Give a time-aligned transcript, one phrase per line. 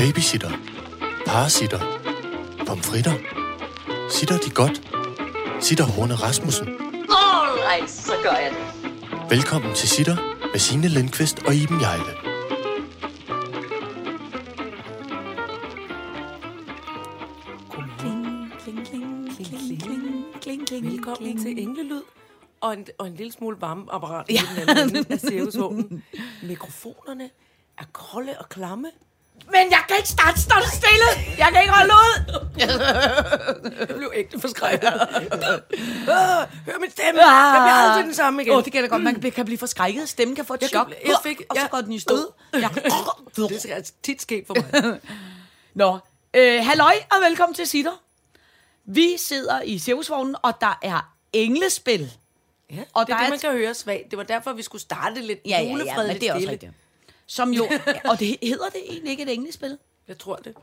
[0.00, 0.50] Babysitter.
[1.26, 1.80] Parasitter.
[2.66, 3.14] Pomfritter.
[4.10, 4.76] Sitter de godt?
[5.60, 6.68] Sitter Horne Rasmussen.
[6.68, 9.30] Alright, så gør jeg det.
[9.30, 10.16] Velkommen til Sitter
[10.52, 12.12] med Signe Lindqvist og Iben Jejle.
[17.70, 17.92] Kling,
[18.60, 20.92] kling, kling, kling, kling, kling, kling.
[20.92, 22.02] Velkommen til Englelyd.
[22.60, 24.34] Og en, og en lille smule varmeapparat ja.
[24.34, 26.04] i den anden ende af cirkusvognen.
[26.42, 27.30] Mikrofonerne
[27.78, 28.88] er kolde og klamme.
[29.46, 31.34] Men jeg kan ikke starte, stå stille!
[31.38, 32.40] Jeg kan ikke holde ud!
[33.88, 34.88] jeg blev ægte forskrækket.
[34.88, 37.20] Ah, Hør min stemme!
[37.20, 38.52] Jeg bliver aldrig den samme igen.
[38.52, 39.02] Åh, oh, det kan da godt.
[39.02, 40.08] Man kan, blive forskrækket.
[40.08, 40.86] Stemmen kan få et Jeg chok.
[40.86, 42.34] kan- jeg fik- og så går den i stå.
[42.54, 42.68] Ja.
[43.36, 45.00] Det skal altså tit ske for mig.
[45.74, 45.98] Nå,
[46.34, 48.02] øh, halløj og velkommen til Sitter.
[48.84, 52.12] Vi sidder i cirkusvognen, og der er englespil.
[52.72, 54.10] Ja, Og det er det, man kan høre svagt.
[54.10, 56.72] Det var derfor, vi skulle starte lidt Ja, ja, ja, men det er også rigtigt.
[57.32, 57.68] Som jo,
[58.04, 59.78] og det hedder det egentlig ikke et englespil.
[60.08, 60.54] Jeg tror det.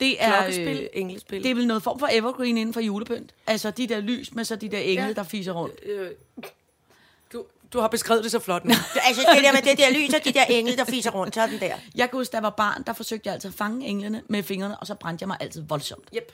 [0.00, 1.42] Det er, øh, englespil.
[1.42, 3.34] det er vel noget form for evergreen inden for julepynt.
[3.46, 5.12] Altså de der lys med så de der engle, Ja.
[5.12, 5.74] der fiser rundt.
[5.86, 6.10] Øh,
[7.32, 8.74] du, du har beskrevet det så flot nu.
[9.08, 11.60] Altså, det der med det der lys og de der engle, der fiser rundt, sådan
[11.60, 11.74] der.
[11.94, 14.42] Jeg kan huske, da jeg var barn, der forsøgte jeg altid at fange englene med
[14.42, 16.04] fingrene, og så brændte jeg mig altid voldsomt.
[16.16, 16.32] Yep.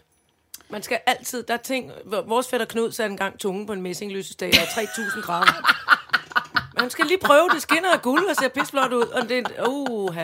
[0.68, 3.82] Man skal altid, der er ting, hvor- vores fætter Knud satte engang tungen på en
[3.82, 5.86] messinglysestage og 3000 grader.
[6.78, 9.66] Man skal lige prøve, det skinner af guld og ser pisflot ud, og det er,
[9.68, 10.16] uh,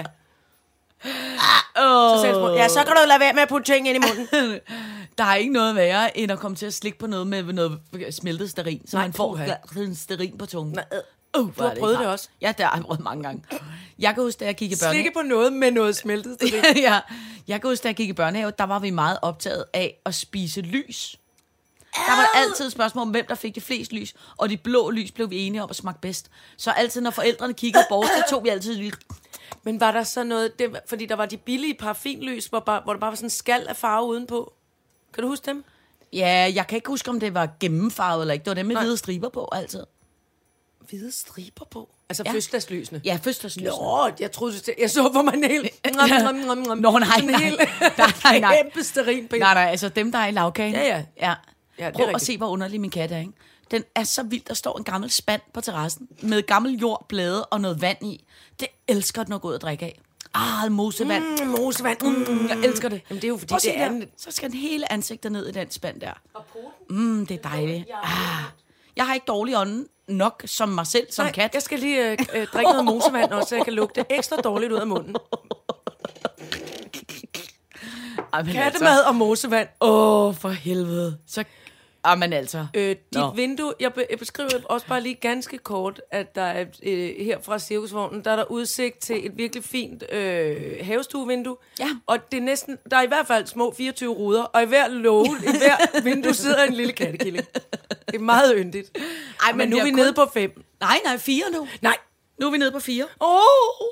[1.79, 2.17] Oh.
[2.17, 4.61] så sagde Ja, så kan du lade være med at putte ting ind i munden.
[5.19, 7.81] Der er ikke noget værre, end at komme til at slikke på noget med noget
[8.11, 9.39] smeltet sterin, så Nej, man får
[9.77, 10.75] en sterin på tungen.
[10.75, 10.99] Nej, øh.
[11.41, 12.29] Uh, Du har prøvet det også?
[12.41, 13.45] Ja, det har jeg prøvet mange gange.
[13.99, 14.95] Jeg kan huske, da jeg gik i børnehave.
[14.95, 16.37] Slikke på noget med noget smeltet.
[16.49, 16.77] stearin.
[16.77, 17.01] ja,
[17.49, 20.15] jeg kan huske, da jeg gik i børnehave, der var vi meget optaget af at
[20.15, 21.17] spise lys.
[21.97, 24.91] Der var altid et spørgsmål om, hvem der fik det flest lys, og de blå
[24.91, 26.31] lys blev vi enige om at smage bedst.
[26.57, 28.93] Så altid, når forældrene kiggede bort, så tog vi altid lige...
[29.63, 32.93] Men var der så noget, det, fordi der var de billige parfinlys, hvor, bare, hvor
[32.93, 34.53] der bare var sådan en skal af farve udenpå.
[35.15, 35.65] Kan du huske dem?
[36.13, 38.45] Ja, jeg kan ikke huske, om det var gennemfarvet eller ikke.
[38.45, 38.85] Det var dem med Nej.
[38.85, 39.85] hvide striber på, altid.
[40.89, 41.89] Hvide striber på.
[42.09, 42.31] Altså Ja.
[42.31, 42.35] ja.
[42.35, 43.01] fødselsdagslysene.
[43.05, 43.65] Ja, fødselsdagslys.
[43.65, 45.71] Nå, jeg troede, du- jeg så på mig en hel...
[45.97, 46.79] Nom, nom, nom, nom.
[46.79, 47.31] Nå, nej, nej.
[47.99, 48.63] Nej, nej, nej.
[49.05, 49.39] Kæmpe.
[49.39, 50.75] Nej, nej, altså dem, der er i lavkagen.
[50.75, 51.03] Ja, ja.
[51.21, 51.35] ja.
[51.79, 53.33] Ja, Prøv at se, hvor underlig min kat er, ikke?
[53.71, 57.45] Den er så vild, der står en gammel spand på terrassen med gammel jord, blade
[57.45, 58.25] og noget vand i.
[58.61, 60.01] Det elsker den at gå ud og drikke af.
[60.35, 61.25] Ah, mosevand.
[61.45, 62.03] Mm, mosevand.
[62.03, 62.49] Mm.
[62.49, 63.01] Jeg elsker det.
[63.11, 63.95] Jamen, det er jo fordi, Prøv at se det er der.
[63.97, 66.13] en- Så skal den hele ansigtet ned i den spand der.
[66.91, 67.85] Mm, det er dejligt.
[68.03, 68.11] Ah.
[68.97, 71.51] Jeg har ikke dårlig ånden nok som mig selv, som Nej, kat.
[71.55, 74.73] jeg skal lige øh, øh, drikke noget mosevand også, så jeg kan lugte ekstra dårligt
[74.73, 75.17] ud af munden.
[78.33, 79.69] Ej, men Kattemad og mosevand.
[79.81, 81.19] Åh, oh, for helvede.
[81.27, 81.45] Så...
[82.07, 82.67] Ah, men altså.
[82.75, 83.31] Øh, dit Nå.
[83.31, 87.39] vindue, jeg, be, jeg beskriver også bare lige ganske kort, at der er øh, her
[87.43, 91.57] fra cirkusvognen, der er der udsigt til et virkelig fint øh, havestuevindue.
[91.79, 91.89] Ja.
[92.07, 94.89] Og det er næsten, der er i hvert fald små 24 ruder, og i hver
[94.89, 97.47] låge, i hver vindue sidder en lille kattekilling.
[98.07, 98.99] Det er meget yndigt.
[99.47, 100.65] Ej, Men nu vi er vi har nede kun- på fem.
[100.81, 101.69] Nej, nej, fire nu.
[101.83, 101.97] Nej.
[102.41, 103.05] Nu er vi nede på fire.
[103.21, 103.29] Åh!
[103.29, 103.87] Oh!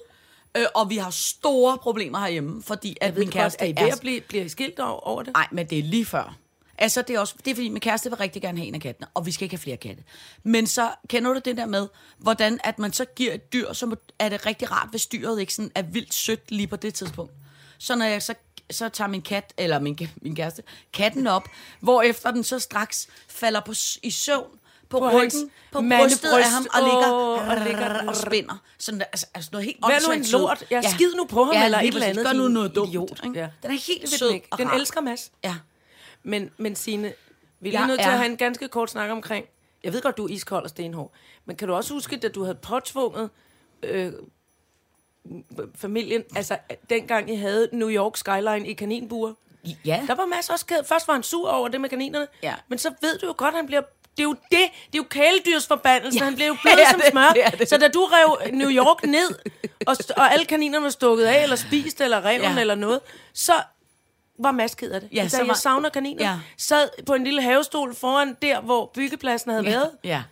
[0.57, 4.01] Øh, og vi har store problemer herhjemme, fordi at min kæreste er I ved at
[4.01, 5.33] blive, bliver I skilt over, over det?
[5.33, 6.37] Nej, men det er lige før.
[6.79, 8.81] Altså, det er, også, det er fordi, min kæreste vil rigtig gerne have en af
[8.81, 10.03] kattene, og vi skal ikke have flere katte.
[10.43, 13.97] Men så kender du det der med, hvordan at man så giver et dyr, så
[14.19, 17.33] er det rigtig rart, hvis dyret ikke sådan er vildt sødt lige på det tidspunkt.
[17.79, 18.35] Så når jeg så,
[18.71, 20.63] så tager min kat, eller min, min kæreste,
[20.93, 21.49] katten op,
[21.81, 24.59] hvor efter den så straks falder på, i søvn
[24.89, 28.63] på, på hans ryggen, på brystet af ham, og ligger, Åh, og ligger- og spænder.
[28.79, 30.65] Sådan altså, altså noget helt Vær nu en lort.
[30.71, 32.89] Jeg skid nu på ham, eller lige et eller andet, Gør nu noget dumt.
[32.89, 33.21] idiot.
[33.25, 33.41] Ikke?
[33.41, 33.49] Ja.
[33.63, 35.33] Den er helt sød den og elsker Mads.
[35.45, 35.55] Ja.
[36.25, 37.13] Men, men Signe,
[37.61, 39.47] vi er lige nødt til at have en ganske kort snak omkring...
[39.85, 41.13] Jeg ved godt, du er iskold og stenhård.
[41.45, 43.31] Men kan du også huske, at du havde påtvunget
[43.83, 44.13] øh,
[45.77, 46.59] familien, altså
[46.91, 49.33] dengang I havde New York Skyline i kaninbuer?
[49.85, 50.03] Ja.
[50.07, 50.85] Der var Mads også ked.
[50.85, 52.27] Først var han sur over det med kaninerne.
[52.43, 52.55] Ja.
[52.69, 53.81] Men så ved du jo godt, at han bliver...
[54.17, 54.41] Det er jo det.
[54.51, 56.19] Det er jo kæledyrsforbandelse.
[56.19, 56.25] Ja.
[56.25, 57.29] Han blev jo blød Ja, som det- smør.
[57.51, 57.69] det det.
[57.69, 59.39] Så da du rev New York ned,
[59.87, 62.61] og, og alle kaninerne var stukket af, eller spist, eller reven, Ja.
[62.61, 63.01] eller noget,
[63.33, 63.53] så
[64.39, 65.09] var Mads ked af det.
[65.13, 66.39] Ja, da så jeg var- savner kaniner, Ja.
[66.59, 70.23] sad på en lille havestol foran der, hvor byggepladsen havde været, Ja.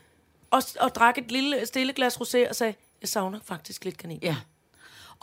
[0.50, 4.19] og, og drak et lille stille glas rosé og sagde, jeg savner faktisk lidt kanin.
[4.22, 4.37] Ja.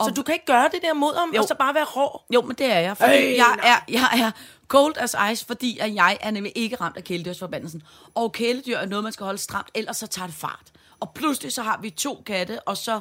[0.04, 1.42] Så du kan ikke gøre det der mod ham, Jo.
[1.42, 2.24] og så bare være hård.
[2.34, 2.96] Jo, men det er jeg.
[2.96, 4.30] Fordi Øj, jeg, er, jeg er
[4.68, 7.82] cold as ice, fordi at jeg er nemlig ikke ramt af kæledyrsforbandelsen.
[8.14, 10.66] Og kæledyr er noget, man skal holde stramt, ellers så tager det fart.
[11.00, 13.00] Og pludselig så har vi to katte, og så,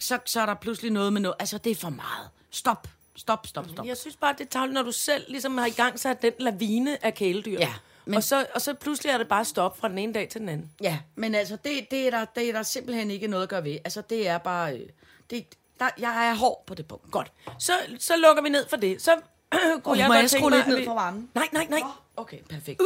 [0.00, 1.34] så, så er der pludselig noget med noget.
[1.38, 2.28] Altså, det er for meget.
[2.50, 2.88] Stop.
[3.18, 3.86] Stop, stop, stop.
[3.86, 6.32] Jeg synes bare, det er tavligt, når du selv ligesom har i gang sat den
[6.38, 7.58] lavine af kæledyr.
[7.58, 7.74] Ja,
[8.04, 8.14] men-.
[8.16, 10.48] Og, så, og så pludselig er det bare stop fra den ene dag til den
[10.48, 10.70] anden.
[10.82, 13.64] Ja, men altså, det, det, er der, det er der simpelthen ikke noget at gøre
[13.64, 13.78] ved.
[13.84, 14.76] Altså, det er bare...
[14.76, 14.88] øh,
[15.30, 15.46] Det,
[15.80, 17.10] Der, jeg er hård på det punkt.
[17.10, 17.32] Godt.
[17.58, 19.02] Så, så lukker vi ned for det.
[19.02, 19.10] Så
[19.52, 21.30] kunne Oh, jeg må godt jeg tænke skrue mig, lidt ned for varmen?
[21.34, 21.80] Nej, nej, nej.
[22.16, 22.80] Okay, perfekt.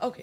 [0.00, 0.22] Okay.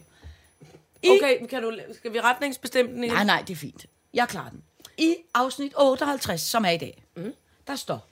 [1.09, 3.13] Okay, kan du, skal vi retningsbestemme den igen?
[3.15, 3.85] Nej, nej, det er fint.
[4.13, 4.63] Jeg klarer den.
[4.97, 7.33] I afsnit 58, som er i dag, mm.
[7.67, 8.07] der står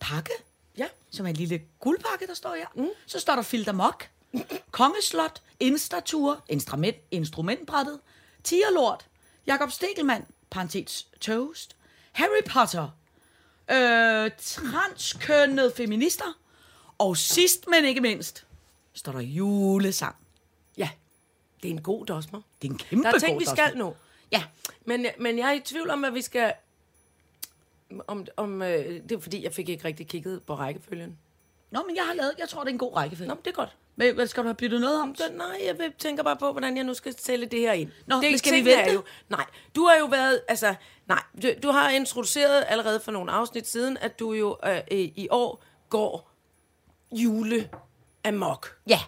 [0.00, 0.30] pakke,
[0.78, 0.86] Ja.
[1.10, 2.66] som er en lille guldpakke, der står her.
[2.74, 2.88] Mm.
[3.06, 4.08] Så står der filter mok,
[4.70, 8.00] kongeslot, instatur, instrument, instrumentbrættet,
[8.44, 9.06] tigerlort,
[9.46, 11.76] Jakob Stegelmann, parentes toast,
[12.12, 12.88] Harry Potter,
[13.70, 16.38] øh, transkønnede feminister,
[16.98, 18.46] og sidst, men ikke mindst,
[18.92, 20.16] står der julesang.
[20.76, 20.90] Ja.
[21.62, 22.40] Det er en god dosmer.
[22.62, 23.96] Det er en kæmpe Der er ting, god vi skal nå.
[24.32, 24.44] Ja,
[24.84, 26.52] Men, men jeg er i tvivl om, at vi skal...
[28.06, 28.68] Om, om, øh,
[29.08, 31.18] det er fordi, jeg fik ikke rigtig kigget på rækkefølgen.
[31.70, 33.28] Nå, men jeg har lavet, jeg tror, det er en god rækkefølge.
[33.28, 33.76] Nå, men det er godt.
[33.96, 35.14] Men hvad skal du have byttet noget om?
[35.14, 37.90] Så, nej, jeg tænker bare på, hvordan jeg nu skal sælge det her ind.
[38.06, 38.92] Nå, det men skal vi vente?
[38.92, 39.44] Jo, nej,
[39.76, 40.74] du har jo været, altså,
[41.06, 44.98] nej, du, du har introduceret allerede for nogle afsnit siden, at du jo øh, øh,
[44.98, 46.30] i år går
[47.12, 47.68] jule
[48.24, 48.76] amok.
[48.88, 49.00] Ja.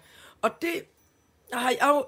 [0.42, 0.82] Og det
[1.58, 2.04] har jeg jo,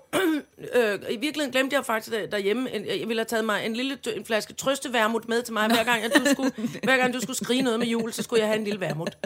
[0.74, 3.76] øh, i virkeligheden glemte jeg faktisk der- derhjemme, en- jeg ville have taget mig en
[3.76, 6.52] lille en flaske trøsteværmut med til mig, hver gang, at du skulle,
[6.82, 9.18] hver gang du skulle skrige noget med jul, så skulle jeg have en lille værmut.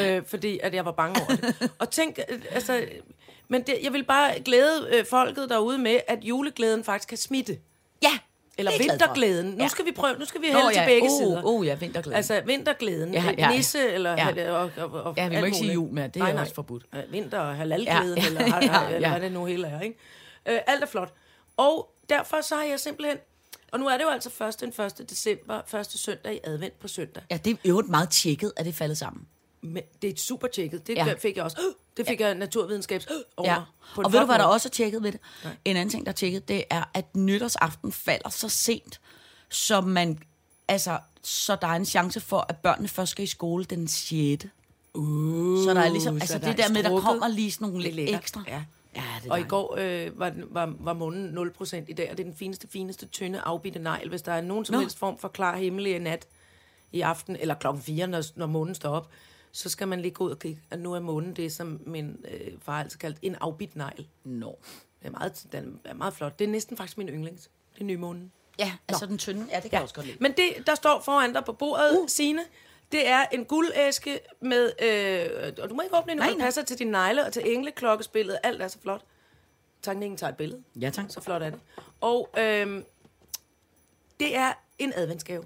[0.00, 1.70] Øh, fordi at jeg var bange over det.
[1.78, 2.84] Og tænk, øh, altså,
[3.48, 7.58] men det, jeg vil bare glæde øh, folket derude med, at juleglæden faktisk kan smitte.
[8.02, 8.18] Ja.
[8.58, 9.46] Eller er vinterglæden.
[9.46, 10.86] Nu skal vi prøve, nu skal vi hælde til ja.
[10.86, 11.42] begge Oh, sider.
[11.44, 12.16] oh, ja, vinterglæden.
[12.16, 13.56] Altså vinterglæden, Ja, ja, ja, ja.
[13.56, 14.12] nisse eller...
[14.12, 14.52] Ja.
[14.52, 16.84] Og, og, og, Ja, vi må ikke sige jul mere, det er også forbudt.
[17.10, 19.98] Vinter- og halalglæden, Ja, ja, eller, ja, eller hvad det nu hele er, ikke?
[20.48, 21.12] Øh, alt er flot.
[21.56, 23.18] Og derfor så har jeg simpelthen...
[23.72, 25.10] Og nu er det jo altså først den 1.
[25.10, 27.22] december, første søndag i advent på søndag.
[27.30, 29.22] Ja, det er jo meget tjekket, at det faldet sammen.
[29.60, 30.86] Men det er super tjekket.
[30.86, 31.06] Det Ja.
[31.06, 31.14] ja.
[31.14, 31.56] fik jeg også.
[31.96, 33.06] Det fik jeg naturvidenskabs
[33.36, 33.50] over.
[33.50, 33.62] Ja.
[33.96, 35.20] Og ved du, hvad der også er tjekket ved det?
[35.64, 39.00] En anden ting, der er tjekket, det er, at nytårsaften falder så sent,
[39.48, 40.18] så man,
[40.68, 44.46] altså, så der er en chance for, at børnene først skal i skole den 6.
[44.94, 47.52] Uh, så der er ligesom, så altså der det er der med, der kommer lige
[47.52, 48.44] sådan nogle lidt ekstra.
[48.46, 48.62] Ja.
[48.96, 52.24] ja det Og i går øh, var, var, var månen 0% i dag, og det
[52.24, 54.08] er den fineste, fineste, tynde, afbitte negl.
[54.08, 54.80] Hvis der er nogen som Nå.
[54.80, 56.26] helst form for klar himmel i nat
[56.92, 59.10] i aften, eller klokken 4, når, når månen står op,
[59.56, 62.24] så skal man lige gå ud og kigge, at nu er månen det, som min
[62.32, 64.06] øh, far altid kaldte en afbidt negl.
[64.24, 64.58] Nå.
[65.00, 66.38] Det er meget, den er meget flot.
[66.38, 67.50] Det er næsten faktisk min yndlings.
[67.74, 68.32] Det er nye månen.
[68.58, 70.16] Ja, altså den tynde, ja, det kan jeg også godt lide.
[70.20, 72.08] Men det, der står foran dig på bordet, uh.
[72.08, 72.42] Signe,
[72.92, 76.38] det er en guldæske med, øh, og du må ikke åbne det nej.
[76.38, 78.38] passer til dine negle og til engleklokkespillet.
[78.42, 79.04] Alt er så flot.
[79.82, 80.62] Tanken tager et billede.
[80.80, 81.04] Ja, tak.
[81.08, 81.60] Så flot er det.
[82.00, 82.82] Og øh,
[84.20, 85.44] det er en adventsgave.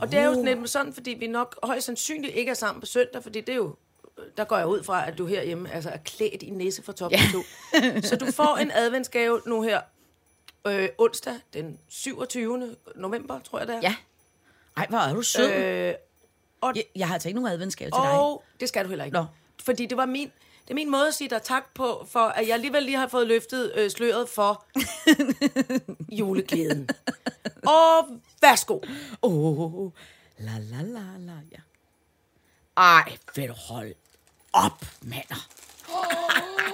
[0.00, 2.86] Og det er jo nemlig sådan, fordi vi nok højst sandsynligt ikke er sammen på
[2.86, 3.74] søndag, fordi det er jo,
[4.36, 7.10] der går jeg ud fra, at du herhjemme altså, er klædt i nisse fra top
[7.10, 7.42] til to.
[8.08, 9.80] Så du får en adventsgave nu her
[10.66, 12.76] øh, onsdag den 27.
[12.96, 13.80] november, tror jeg det er.
[13.82, 13.94] Ja.
[14.76, 15.52] Ej, hvor er du sød.
[15.52, 15.94] Øh,
[16.60, 18.10] og, jeg, jeg har altså ikke nogen adventsgave til dig.
[18.10, 19.16] og det skal du heller ikke.
[19.16, 19.24] Nå.
[19.64, 20.32] Fordi det var min,
[20.68, 23.08] det er min måde at sige dig tak på, for at jeg alligevel lige har
[23.08, 24.64] fået løftet øh, sløret for
[26.18, 26.88] juleglæden.
[27.66, 28.08] og
[28.40, 28.80] værsgo.
[29.22, 29.90] Åh, oh,
[30.38, 31.58] la la la la, ja.
[32.76, 33.94] Ej, vil du holde
[34.52, 35.48] op, mander.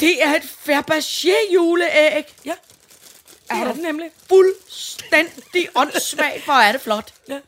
[0.00, 2.34] Det er et Fabergé juleæg.
[2.44, 2.54] Ja,
[3.50, 4.10] det er det nemlig.
[4.28, 6.44] Fuldstændig åndssvagt.
[6.44, 7.14] Hvor er det flot.
[7.28, 7.40] Ja.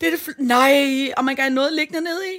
[0.00, 2.38] Det er det fl- Nej, og man kan have noget liggende nede i.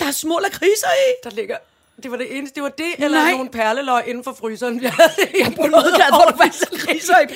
[0.00, 1.12] Der er små lakridser i.
[1.24, 1.56] Der ligger...
[2.02, 2.54] Det var det eneste.
[2.54, 3.30] Det var det, eller Nej.
[3.32, 4.82] nogle perleløg inden for fryseren.
[4.82, 4.92] Jeg
[5.34, 6.44] ikke På måde glad for, at der
[6.76, 7.34] lakridser i.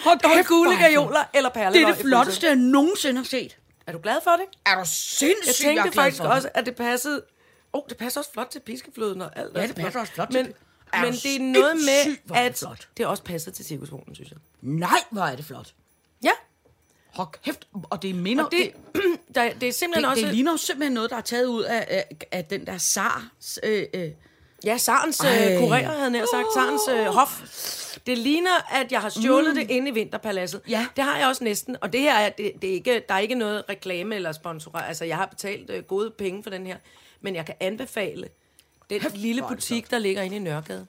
[0.00, 3.16] Hold kæft, gule er det gajoler eller Det perleløg er i det flotteste, jeg nogensinde
[3.16, 3.56] har set.
[3.86, 4.44] Er du glad for det?
[4.66, 6.30] Er du sindssygt, Jeg tænkte jeg er faktisk det.
[6.30, 7.22] også, at det passede...
[7.74, 9.50] Åh, oh, det passer også flot til piskefløden og alt.
[9.54, 10.54] Ja, er det passer også flot til Men, det.
[10.92, 14.30] Er men det er noget med, er det at det også passer til cirkusvognen, synes
[14.30, 14.38] jeg.
[14.62, 15.72] Nej, hvor er det flot.
[17.16, 18.44] Hold kæft, og det minder...
[18.44, 18.72] og det,
[19.34, 20.24] der, det er simpelthen det, også...
[20.24, 23.28] det ligner jo simpelthen noget, der er taget ud af, af, af den der zar.
[23.62, 24.10] Øh, øh.
[24.64, 26.46] Ja, Sarens øh, kurér, havde jeg sagt.
[26.54, 27.42] Sarens øh, hof.
[28.06, 29.60] Det ligner, at jeg har stjålet mm.
[29.60, 30.60] det inde i Vinterpaladset.
[30.68, 30.86] Ja.
[30.96, 31.76] Det har jeg også næsten.
[31.80, 34.78] Og det her er, det, det er ikke, der er ikke noget reklame eller sponsor.
[34.78, 36.76] Altså, jeg har betalt øh, gode penge for den her.
[37.20, 38.28] Men jeg kan anbefale
[38.90, 40.86] den Hæft, lille det butik, der ligger inde i Nørregade,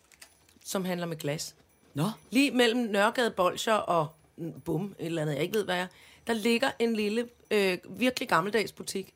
[0.66, 1.56] som handler med glas.
[1.94, 4.08] Nå, Lige mellem Nørregade Bolsjer og
[4.38, 5.88] mm, Bum, et eller andet, jeg ikke ved, hvad er.
[6.28, 9.14] Der ligger en lille, øh, virkelig gammeldags butik.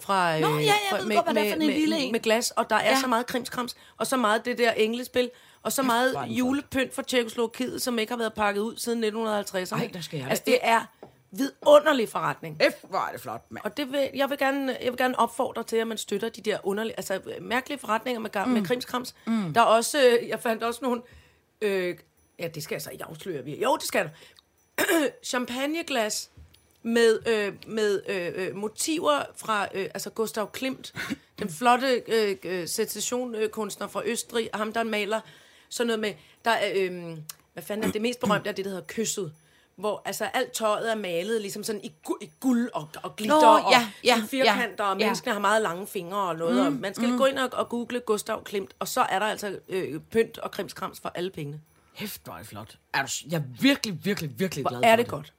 [0.00, 1.98] Fra, øh, Nå, ja, jeg fra, ved godt, hvad det er for en med, med,
[2.00, 2.12] en.
[2.12, 3.00] med glas, og der er Ja.
[3.00, 5.30] så meget krimskrams, og så meget det der englespil,
[5.62, 9.80] og så meget julepynt fra Tjekoslovakiet, som ikke har været pakket ud siden 1950'erne.
[9.80, 10.80] Ej, der skal jeg Altså, det er
[11.30, 12.60] vidunderlig forretning.
[12.70, 13.64] F, hvor er det flot, mand.
[13.64, 16.40] Og det vil, jeg, vil gerne, jeg vil gerne opfordre til, at man støtter de
[16.40, 18.52] der underlige, altså mærkelige forretninger med, mm.
[18.52, 19.14] med krimskrams.
[19.26, 19.52] Mm.
[19.54, 21.02] Der er også, øh, jeg fandt også nogle,
[21.60, 21.96] øh,
[22.38, 23.44] ja, det skal jeg så ikke afsløre.
[23.44, 24.10] vi- Jo, det skal du.
[25.24, 26.30] Champagneglas
[26.84, 30.94] med, øh, med øh, øh, motiver fra øh, altså Gustav Klimt,
[31.38, 35.20] den flotte øh, øh, sensationkunstner fra Østrig, ham der maler
[35.68, 36.12] sådan noget med,
[36.44, 37.18] der er, øh,
[37.52, 39.32] hvad fanden er det mest berømte er det, der hedder Kysset,
[39.76, 43.40] hvor altså alt tøjet er malet ligesom sådan i, gu- i guld og, og glitter
[43.40, 45.04] Nå, og ja, ja, firkanter, og ja.
[45.06, 47.18] menneskene har meget lange fingre og noget, mm, og man skal mm.
[47.18, 50.50] gå ind og, og google Gustav Klimt, og så er der altså øh, pynt og
[50.50, 51.60] krimskrams for alle pengene.
[51.94, 52.78] Hæft, hvor er det flot.
[52.92, 55.32] Er du, jeg er virkelig, virkelig, virkelig glad Hvor er for det godt.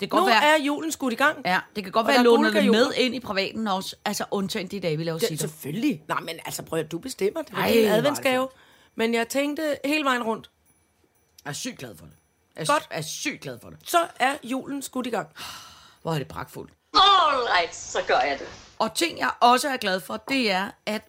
[0.00, 1.38] Det kan Nu godt være, er julen skudt i gang.
[1.44, 3.96] ja, det kan godt være, at jeg låner det med ind i privaten også.
[4.04, 5.48] Altså undtagen de dage, vi laver Det, sitter.
[5.48, 6.02] selvfølgelig.
[6.08, 7.42] Nej, men altså prøv at du bestemmer.
[7.42, 8.48] Det er Ej, hvor er det adventsgave.
[8.94, 10.50] Men jeg tænkte hele vejen rundt,
[11.44, 12.14] Jeg er sygt glad for det.
[12.56, 12.86] Jeg er, Godt.
[12.90, 13.78] jeg er sygt glad for det.
[13.84, 15.28] så er julen skudt i gang.
[16.02, 16.72] Hvor er det pragtfuldt.
[16.94, 18.46] Alright, så gør jeg det.
[18.78, 21.02] Og ting, jeg også er glad for, det er, at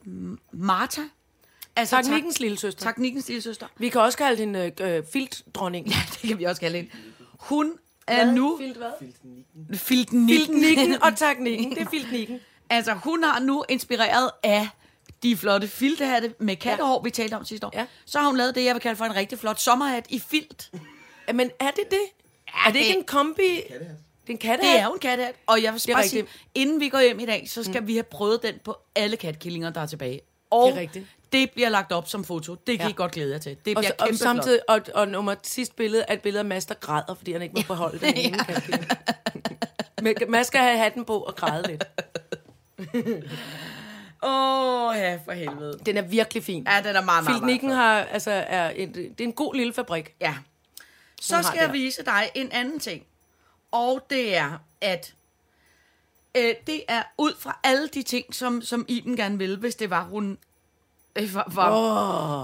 [0.51, 1.01] Martha...
[1.75, 2.85] Altså, Teknikkens lille søster.
[2.85, 3.67] Teknikkens lille søster.
[3.77, 5.87] Vi kan også kalde hende øh, øh, filtdronning.
[5.91, 6.91] Ja, Det kan vi også kalde hende.
[7.39, 7.73] Hun
[8.11, 8.57] er nu...
[8.59, 8.91] Filt hvad?
[8.99, 10.27] Filtnikken.
[10.27, 11.69] Filtnikken og teknikken.
[11.69, 12.39] Det er filtnikken.
[12.69, 14.67] Altså, hun har nu inspireret af
[15.23, 17.71] de flotte filtehatte med kattehår, vi talte om sidste år.
[17.73, 17.85] Ja.
[18.05, 20.71] Så har hun lavet det, jeg vil kalde for en rigtig flot sommerhat i filt.
[21.33, 21.99] Men er det det?
[22.65, 23.41] er det ikke en kombi?
[23.41, 24.73] Det er en kattehat.
[24.73, 25.35] Det er jo en kattehat.
[25.47, 26.25] Og jeg vil er bare sige,
[26.55, 27.87] inden vi går hjem i dag, så skal mm.
[27.87, 30.21] vi have prøvet den på alle katkillinger, der er tilbage.
[30.49, 31.05] Og Det er rigtigt.
[31.31, 32.55] Det bliver lagt op som foto.
[32.55, 32.91] Det kan Ja.
[32.91, 33.57] I godt glæde jer til.
[33.65, 36.45] Det Og, bliver og kæmpe samtidig, og, og nummer sidste billede er et billede af
[36.45, 38.37] Mads, der græder, fordi han ikke må beholde den ene.
[40.01, 41.83] Men Mads skal have hatten på og græde lidt.
[44.23, 45.79] Åh, oh, ja, for helvede.
[45.85, 46.67] Den er virkelig fin.
[46.67, 49.55] Ja, den er meget, meget, meget Filtnikken har, altså, er en, det er en god
[49.55, 50.13] lille fabrik.
[50.21, 50.35] Ja.
[51.21, 53.03] Så Hun skal jeg vise dig en anden ting.
[53.71, 55.13] Og det er, at
[56.37, 59.89] øh, det er ud fra alle de ting, som, som Iben gerne ville, hvis det
[59.89, 60.37] var, hun
[61.15, 61.69] var, var,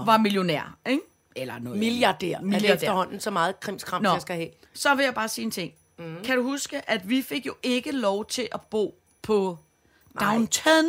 [0.00, 0.06] oh.
[0.06, 0.76] var millionær.
[0.86, 1.02] Ikke?
[1.36, 1.78] Eller noget.
[1.78, 2.34] Milliardær.
[2.34, 2.74] Er det Milliardær.
[2.74, 4.48] efterhånden så meget krimskrams, Nå, jeg skal have?
[4.74, 5.72] så vil jeg bare sige en ting.
[5.98, 6.16] Mm.
[6.24, 9.58] Kan du huske, at vi fik jo ikke lov til at bo på
[10.20, 10.84] Downton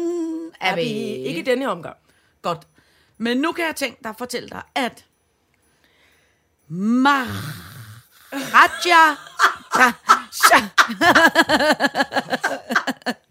[0.61, 0.83] Er Abbey?
[0.83, 1.95] ikke i denne omgang?
[2.41, 2.67] Godt.
[3.17, 5.05] Men nu kan jeg tænke dig at fortælle dig, at
[6.67, 7.37] Maharaja...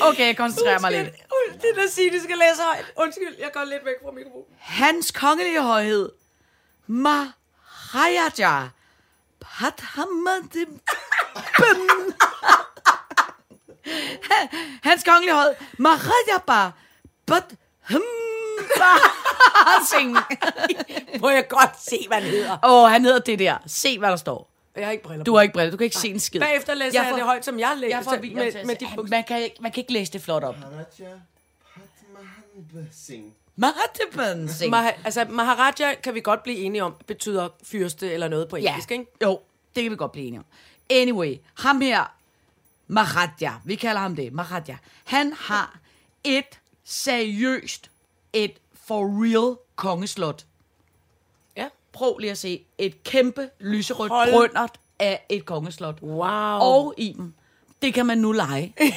[0.00, 1.14] okay, jeg koncentrerer mig lidt.
[1.62, 2.92] Det der sige, det skal læse højt.
[2.96, 4.44] Undskyld, jeg går lidt væk fra mikrofonen.
[4.58, 6.12] Hans kongelige højhed,
[6.86, 8.68] Maharaja
[9.40, 10.80] Padhamadibben.
[14.88, 16.72] Hans kongelige højhed, Maharaja
[19.90, 20.18] Singh.
[21.22, 22.58] Må jeg godt se, hvad han hedder.
[22.64, 23.56] Åh, oh, han hedder det der.
[23.66, 24.51] Se, hvad der står.
[24.76, 26.40] Jeg har ikke briller Du har ikke briller, du kan ikke se en skid.
[26.40, 27.96] Bagefter læser jeg, jeg det højt, som jeg læser.
[27.96, 30.44] Jeg får med, med, med de, man, kan, ikke- man kan ikke læse det flot
[30.44, 30.54] op.
[30.56, 30.84] Padmahan
[34.48, 34.70] Singh.
[34.70, 38.90] Maha, altså, Maharaja kan vi godt blive enige om, betyder fyrste eller noget på engelsk,
[38.90, 39.06] ikke?
[39.22, 39.40] Jo,
[39.76, 40.44] det kan vi godt blive enige om.
[40.90, 42.14] Anyway, ham her,
[42.86, 45.78] Maharaja, vi kalder ham det, Maharaja, han har
[46.24, 47.90] et seriøst,
[48.32, 48.52] et
[48.86, 50.46] for real kongeslot.
[51.92, 54.30] Prøv lige at se et kæmpe lyserødt Hold.
[54.32, 56.02] brøndert af et kongeslot.
[56.02, 56.22] Wow.
[56.60, 57.34] Og Iben,
[57.82, 58.74] det kan man nu lege.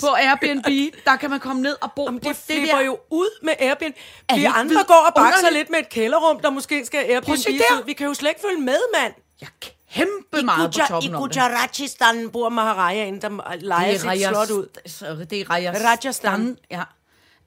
[0.00, 2.84] På Airbnb, der kan man komme ned og bo Jamen, på det det flipper der.
[2.84, 3.94] jo ud med Airbnb.
[4.28, 5.58] Er Vi andre går og bakser vidunderligt?
[5.58, 7.28] lidt med et kælderrum, der måske skal Airbnb.
[7.28, 7.84] der.
[7.84, 9.12] Vi kan jo slet ikke følge med, mand.
[9.40, 9.48] Jeg
[9.92, 11.14] kæmpe meget på Guja- toppen I.
[11.16, 14.58] Gujarachistan bor Maharajaen, der leger sit slot ud.
[14.58, 15.26] ud.
[15.26, 15.86] Det er Rajasthan.
[15.86, 16.58] Rajasthan.
[16.70, 16.82] Ja.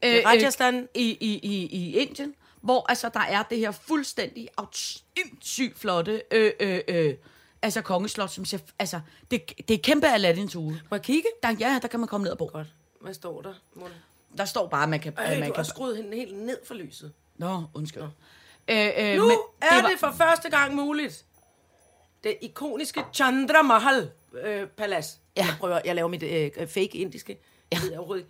[0.04, 0.76] Øh, Rajasthan.
[0.80, 4.50] Øh, i, i, i, I Indien, hvor altså der er det her fuldstændig
[5.42, 7.16] sygt flotte øh, øh, øh,
[7.62, 9.02] altså kongeslot, som ser, altså,
[9.32, 10.82] det, det er kæmpe Aladdins hule.
[10.92, 11.28] Må jeg kigge?
[11.44, 12.50] Der, ja, der kan man komme ned og bo.
[12.54, 12.68] Godt.
[13.02, 13.54] Hvad står der?
[13.74, 13.90] Mon?
[14.38, 15.14] Der står bare, at man kan...
[15.18, 17.14] At man du kan har skruet hende helt ned for lyset.
[17.38, 18.04] Nå, undskyld.
[18.68, 21.26] Øh, øh, Nu men er var- det for første gang muligt.
[22.24, 24.12] Det ikoniske Chandra Mahal
[24.44, 25.20] øh, palads.
[25.38, 25.46] Ja.
[25.46, 27.38] Jeg prøver, jeg laver mit øh, fake indiske.
[27.72, 27.80] Ja.
[27.92, 28.24] Jeg ved.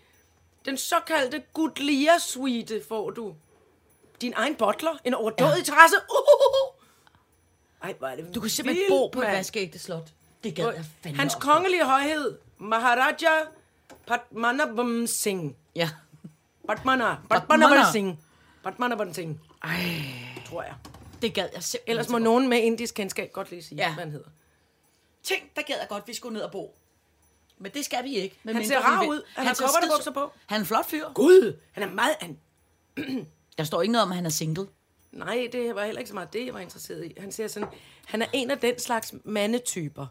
[0.65, 3.35] Den såkaldte Gudlia suite får du.
[4.21, 4.97] Din egen butler.
[5.03, 5.63] En overdådig ja.
[5.63, 5.95] terrasse.
[6.09, 6.75] Uh!
[7.83, 9.37] Ej, hvor er det Du kan simpelthen vildt, bo på et mand.
[9.37, 10.09] vaskeægte slot.
[10.43, 11.47] Det gad jeg fandme Hans også.
[11.47, 13.31] kongelige højhed, Maharaja
[14.07, 15.55] Padmanabham Singh.
[15.75, 15.89] Ja.
[16.67, 17.05] Padmana.
[17.05, 17.39] Padmana.
[17.39, 18.17] Padmanabham Singh.
[18.63, 19.39] Padmanabham Singh.
[19.63, 19.79] Ej.
[20.49, 20.73] Tror jeg.
[21.21, 22.23] Det gad jeg simpelthen Ellers så må godt.
[22.23, 23.87] nogen med indisk kendskab godt lige sige, Ja.
[23.87, 23.93] ja.
[23.93, 24.29] hvad han hedder.
[25.23, 26.77] Tænk, der gad jeg godt, vi skulle ned og bo.
[27.57, 28.35] Men det skal vi ikke.
[28.43, 29.21] Han medmindre ser rar ud.
[29.35, 30.31] Han har ser cowboybukser skide- på.
[30.45, 31.05] Han er en flot fyr.
[31.13, 32.15] Gud, han er meget...
[32.21, 32.39] Han,
[33.61, 34.67] Der står ikke noget om, at han er single.
[35.11, 37.13] nej, det var heller ikke så meget det, jeg var interesseret i.
[37.19, 37.69] Han ser sådan...
[38.05, 40.05] Han er en af den slags mandetyper,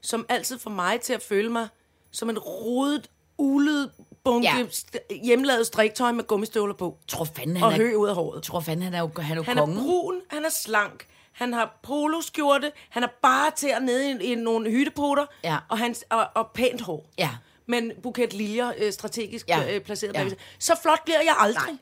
[0.00, 1.68] som altid får mig til at føle mig
[2.10, 3.90] som en rodet, ulet
[4.24, 4.64] bunke Ja.
[4.70, 6.98] st- hjemmelavet striktøj med gummistøvler på.
[7.08, 8.42] Tror fanden, han Og er, hø ud af håret.
[8.42, 9.78] tror fanden, han er jo, han er jo Han er kongen.
[9.84, 14.34] brun, han er slank, han har poloskjorte, han er bare til at nede i, i
[14.34, 15.58] nogle hyttepoter, Ja.
[15.68, 17.10] og, han, og, og pænt hår.
[17.18, 17.30] Ja.
[17.66, 19.74] Men buket liljer øh, strategisk Ja.
[19.74, 20.22] øh, placeret Ja.
[20.22, 20.30] ja.
[20.58, 21.66] Så flot bliver jeg aldrig.
[21.66, 21.76] Nej.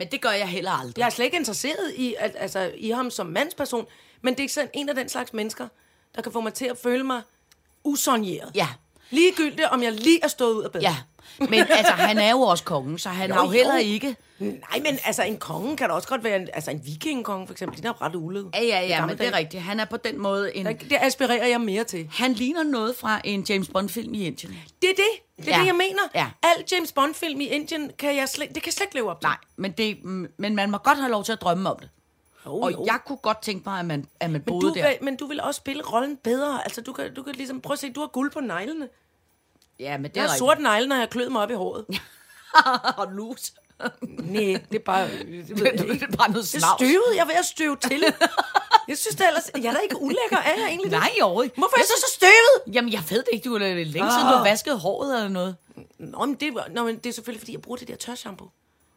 [0.00, 0.98] Men det gør jeg heller aldrig.
[0.98, 3.86] Jeg er slet ikke interesseret i, at, altså, i ham som mandsperson,
[4.22, 5.68] men det er sådan en af den slags mennesker,
[6.16, 7.22] der kan få mig til at føle mig
[7.84, 8.50] usonjeret.
[8.54, 8.68] Ja.
[9.10, 10.80] Ligegyldigt, om jeg lige er stået ud af bed.
[10.80, 10.96] Ja.
[11.38, 13.80] Men altså, han er jo også kongen, så han Jo, har jo heller jo.
[13.80, 14.16] ikke...
[14.38, 17.52] Nej, men altså, en konge kan da også godt være en, altså, en vikingekonge, for
[17.54, 17.82] eksempel.
[17.82, 18.48] De er ret ulede.
[18.54, 19.62] Ja, ja, ja, men det er rigtigt.
[19.62, 20.66] Han er på den måde en...
[20.66, 22.08] Der- Det aspirerer jeg mere til.
[22.12, 24.56] Han ligner noget fra en James Bond-film i Indien.
[24.82, 25.29] Det er det.
[25.44, 25.60] Det er Ja.
[25.60, 26.02] det, jeg mener.
[26.14, 26.30] Ja.
[26.42, 29.20] Al James Bond-film i Indien, kan jeg slet, det kan jeg slet ikke leve op
[29.20, 29.26] til.
[29.28, 30.04] Nej, men, det,
[30.38, 31.90] men man må godt have lov til at drømme om det.
[32.46, 32.84] Jo, Og jo.
[32.86, 34.92] jeg kunne godt tænke mig, at man, at man men, boede du, der.
[35.02, 36.62] men du vil også spille rollen bedre.
[36.64, 37.60] Altså, du kan, du kan ligesom...
[37.60, 38.88] Prøv at se, du har guld på neglene.
[39.78, 40.38] Ja, men det Jeg er har rigtigt.
[40.38, 41.84] sort negle, når jeg klød mig op i håret.
[43.00, 43.52] og lus.
[44.02, 45.08] Nej, det er bare...
[45.10, 46.06] Det, jeg det ikke.
[46.12, 46.78] er bare noget Det snavs.
[46.80, 47.04] støvet.
[47.16, 48.04] Jeg er ved at støve til.
[48.88, 49.50] Jeg synes da ellers...
[49.56, 50.98] Jeg er da ikke ulækker, er jeg egentlig det?
[50.98, 51.52] Nej, overhovedet.
[51.56, 52.74] Hvorfor er jeg så så støvet?
[52.76, 53.48] Jamen, jeg ved det ikke.
[53.48, 55.56] Du er længe siden, du har vasket håret eller noget.
[55.98, 58.48] Nå, men det, var- nå, men det er selvfølgelig, fordi jeg bruger det der tørshampoo.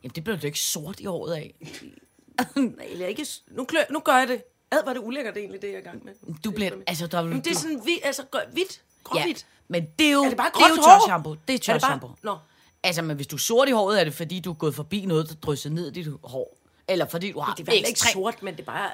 [0.03, 1.55] Jamen, det bliver du ikke sort i håret af.
[2.55, 3.27] Nej, eller ikke...
[3.51, 4.43] Nu, klør, nu gør jeg det.
[4.71, 6.13] Ad, var det ulækkert egentlig, det jeg er i gang med.
[6.43, 6.71] Du bliver...
[6.87, 8.81] Altså, der, Men det er sådan hvid, altså hvidt.
[8.81, 9.45] ja, Gråhvidt.
[9.67, 11.33] men det er jo, Er det bare det er jo gråt tørshampoo.
[11.33, 12.11] Det er det tørshampoo.
[12.21, 12.37] Nå.
[12.83, 15.05] Altså, men hvis du er sort i håret, er det fordi, du er gået forbi
[15.05, 16.57] noget, der drysser ned i dit hår.
[16.87, 18.89] Eller fordi du har Det er vel ikke sort, men det er bare...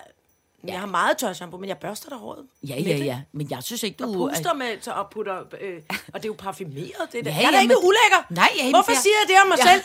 [0.64, 2.46] Jeg har meget tørshampoo, men jeg børster der håret.
[2.64, 3.06] Ja, ja, det.
[3.06, 3.22] ja.
[3.32, 4.30] Men jeg synes ikke, Og du...
[4.30, 5.82] puster med, så og putter, øh,
[6.14, 7.32] og det er jo parfumeret, det der.
[7.32, 8.22] Ja, jeg er da ja, ikke men- ulækker.
[8.30, 9.72] Nej, ja, Hvorfor jeg- siger jeg det om mig Ja.
[9.72, 9.84] selv?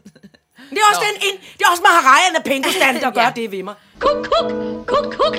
[0.70, 3.32] Det er også, den, en, det er også Maharajan af Pinkostand, der gør Ja.
[3.36, 3.74] det ved mig.
[3.98, 4.50] Kuk, kuk,
[4.86, 5.36] kuk, kuk.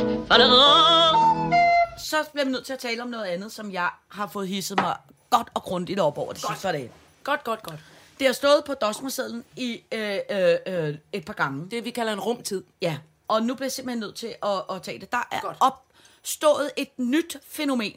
[1.98, 4.80] Så bliver vi nødt til at tale om noget andet, som jeg har fået hisset
[4.82, 4.96] mig
[5.30, 6.92] godt og grundigt op over de sidste par dage.
[7.24, 7.80] Godt, godt, godt.
[8.22, 11.68] Det har stået på dosmersedlen i øh, øh, øh, et par gange.
[11.72, 12.64] Det vi kalder en rumtid.
[12.82, 12.98] Ja,
[13.28, 15.12] og nu bliver jeg simpelthen nødt til at, at tage det.
[15.12, 15.58] Der er Godt.
[15.60, 17.96] opstået et nyt fænomen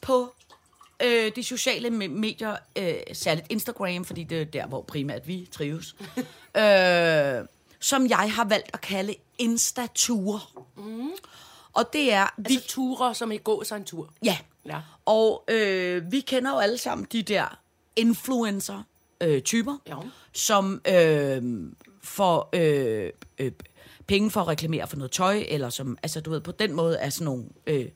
[0.00, 0.34] på
[1.02, 5.48] øh, de sociale me- medier, øh, særligt Instagram, fordi det er der, hvor primært vi
[5.52, 5.94] trives,
[6.56, 7.44] øh,
[7.80, 10.40] som jeg har valgt at kalde Instature.
[10.76, 11.10] Mm.
[11.72, 12.26] Og det er...
[12.38, 14.10] Vi, Altså ture, som i gå sig en tur.
[14.24, 14.38] ja.
[14.66, 14.80] Ja.
[15.04, 17.58] Og øh, vi kender jo alle sammen de der
[19.22, 19.96] influencer-typer, Ja.
[20.32, 21.42] som øh,
[22.02, 23.52] får øh, øh,
[24.06, 26.96] penge for at reklamere for noget tøj, eller som, altså du ved, på den måde
[26.98, 27.88] er sådan nogle øh,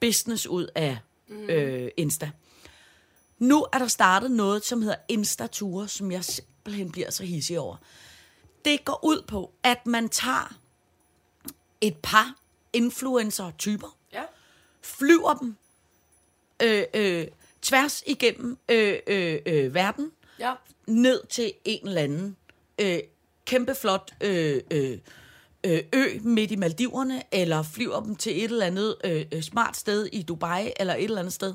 [0.00, 2.30] business ud af øh, Insta.
[3.38, 7.76] Nu er der startet noget, som hedder Instature, som jeg simpelthen bliver så hissig over.
[8.64, 10.54] Det går ud på, at man tager
[11.80, 12.34] et par
[12.72, 14.22] influencer-typer, Ja.
[14.82, 15.56] flyver dem
[16.62, 17.26] øh, øh,
[17.62, 20.52] tværs igennem øh, øh, øh, verden, Ja.
[20.86, 22.36] ned til en eller anden
[22.78, 22.98] øh,
[23.46, 24.98] kæmpe flot øh, øh,
[25.64, 29.76] øh, ø midt i Maldiverne, eller flyver dem til et eller andet øh, øh, smart
[29.76, 31.54] sted i Dubai, eller et eller andet sted.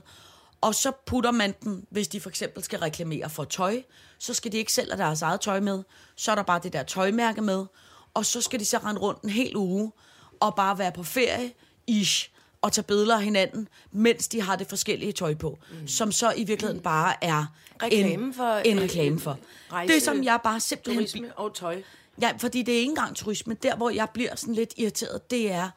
[0.61, 3.83] Og så putter man den, hvis de for eksempel skal reklamere for tøj,
[4.17, 5.83] så skal de ikke selv have deres eget tøj med.
[6.15, 7.65] Så er der bare det der tøjmærke med.
[8.13, 9.91] Og så skal de så rende rundt en hel uge,
[10.39, 11.53] og bare være på ferie,
[11.87, 12.31] ish,
[12.67, 15.59] og tage billeder af hinanden, mens de har det forskellige tøj på.
[15.71, 15.87] Mm.
[15.87, 17.45] Som så i virkeligheden bare er
[17.83, 19.39] Reklame en, for, en øh, reklame for.
[19.71, 21.03] rejse- det, som jeg bare simpelthen...
[21.07, 21.81] Turisme og tøj.
[22.21, 23.53] Ja, fordi det er ikke engang turisme.
[23.53, 25.69] Der, hvor jeg bliver sådan lidt irriteret, det er...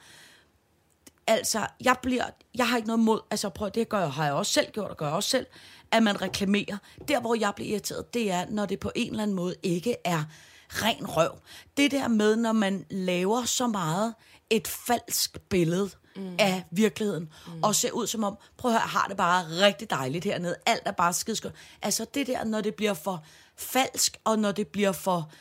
[1.26, 2.24] Altså, jeg bliver...
[2.54, 3.20] Jeg har ikke noget mod...
[3.30, 5.46] Altså, prøv, det gør jeg, har jeg også selv gjort, og gør jeg også selv,
[5.90, 6.76] at man reklamerer.
[7.08, 9.96] Der, hvor jeg bliver irriteret, det er, når det på en eller anden måde ikke
[10.04, 10.22] er
[10.68, 11.38] ren røv.
[11.76, 14.14] Det der med, når man laver så meget
[14.50, 16.34] et falsk billede mm.
[16.38, 17.62] af virkeligheden, mm.
[17.62, 20.56] og ser ud som om, prøv at høre, har det bare rigtig dejligt hernede.
[20.66, 21.54] Alt er bare skidskørt.
[21.82, 23.24] Altså, det der, når det bliver for
[23.56, 25.32] falsk, og når det bliver for...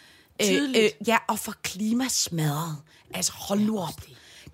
[0.41, 0.77] Tydeligt.
[0.77, 2.77] Øh, øh, ja, og for klimasmadret.
[3.13, 4.01] Altså, hold nu op.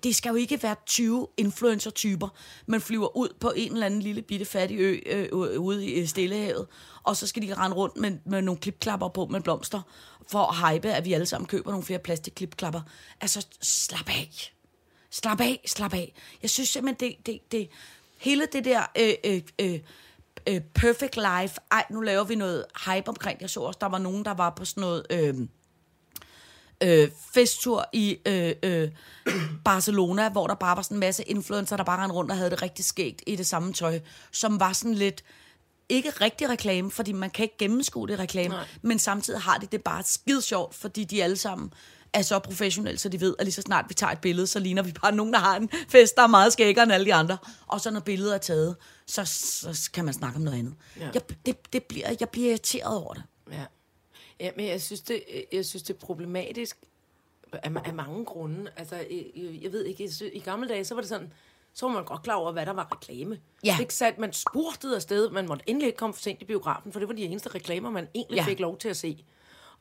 [0.02, 2.28] Det skal jo ikke være 20 influencer-typer,
[2.66, 6.08] man flyver ud på en eller anden lille bitte fattig ø øh, ude i øh,
[6.08, 6.66] Stillehavet,
[7.02, 9.82] og så skal de rende rundt med, med nogle klipklapper på med blomster,
[10.28, 12.80] for at hype, at vi alle sammen køber nogle flere plastikklipklapper.
[13.20, 14.52] Altså, slap af.
[15.22, 16.12] Slap af, slap af.
[16.42, 17.68] Jeg synes simpelthen, det, det, det
[18.18, 19.80] hele det der øh, øh, øh,
[20.46, 23.40] øh, perfect life, ej, nu laver vi noget hype omkring.
[23.40, 25.06] Jeg så også, der var nogen, der var på sådan noget...
[25.10, 25.34] Øh,
[26.80, 28.90] øh, festtur i øh, øh,
[29.64, 32.50] Barcelona, hvor der bare var sådan en masse influencer, der bare rendte rundt og havde
[32.50, 34.00] det rigtig skægt i det samme tøj,
[34.32, 35.24] som var sådan lidt
[35.88, 38.66] ikke rigtig reklame, fordi man kan ikke gennemskue det reklame, Nej.
[38.82, 41.72] men samtidig har de det bare skide sjovt, fordi de alle sammen
[42.12, 44.58] er så professionelle, så de ved, at lige så snart vi tager et billede, så
[44.58, 47.14] ligner vi bare nogen, der har en fest, der er meget skæggere end alle de
[47.14, 47.38] andre.
[47.66, 50.74] Og så når billedet er taget, så, så kan man snakke om noget andet.
[51.00, 51.10] Ja.
[51.14, 53.22] Jeg, det, det bliver, jeg bliver irriteret over det.
[53.52, 53.64] Ja.
[54.40, 56.76] ja, men jeg synes, det, jeg synes, det er problematisk,
[57.52, 58.70] af, af mange grunde.
[58.76, 59.24] Altså, jeg,
[59.62, 61.32] jeg ved ikke, i, i gamle dage, så var det sådan,
[61.72, 63.40] så var man godt klar over, hvad der var reklame.
[63.64, 63.76] Ja.
[63.80, 67.00] Ikke sat, man spurtede afsted, man måtte endelig ikke komme for sent i biografen, for
[67.00, 68.44] det var de eneste reklamer, man egentlig ja.
[68.44, 69.24] fik lov til at se.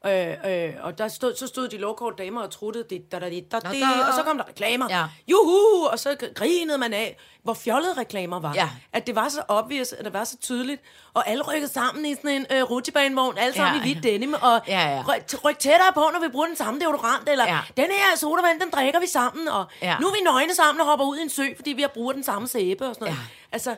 [0.07, 0.35] Øh,
[0.67, 3.39] øh, og der stod, så stod de lovkort damer og truttede det, da, da, da,
[3.59, 3.59] da,
[4.07, 4.87] og så kom der reklamer.
[4.89, 5.03] Ja.
[5.27, 5.85] Juhu!
[5.91, 8.53] Og så grinede man af, hvor fjollede reklamer var.
[8.55, 8.69] Ja.
[8.93, 10.81] At det var så obvious, at det var så tydeligt.
[11.13, 13.81] Og alle rykkede sammen i sådan en øh, rutsjebanevogn, alle sammen Ja.
[13.89, 15.03] i hvidt denim, og Ja, ja.
[15.07, 17.59] Ryk, ryk tættere på, når vi bruger den samme deodorant, eller Ja.
[17.77, 19.97] den her sodavand, den drikker vi sammen, og Ja.
[20.01, 22.15] nu er vi nøgne sammen og hopper ud i en sø, fordi vi har brugt
[22.15, 23.17] den samme sæbe og sådan noget.
[23.19, 23.25] Ja.
[23.51, 23.75] Altså,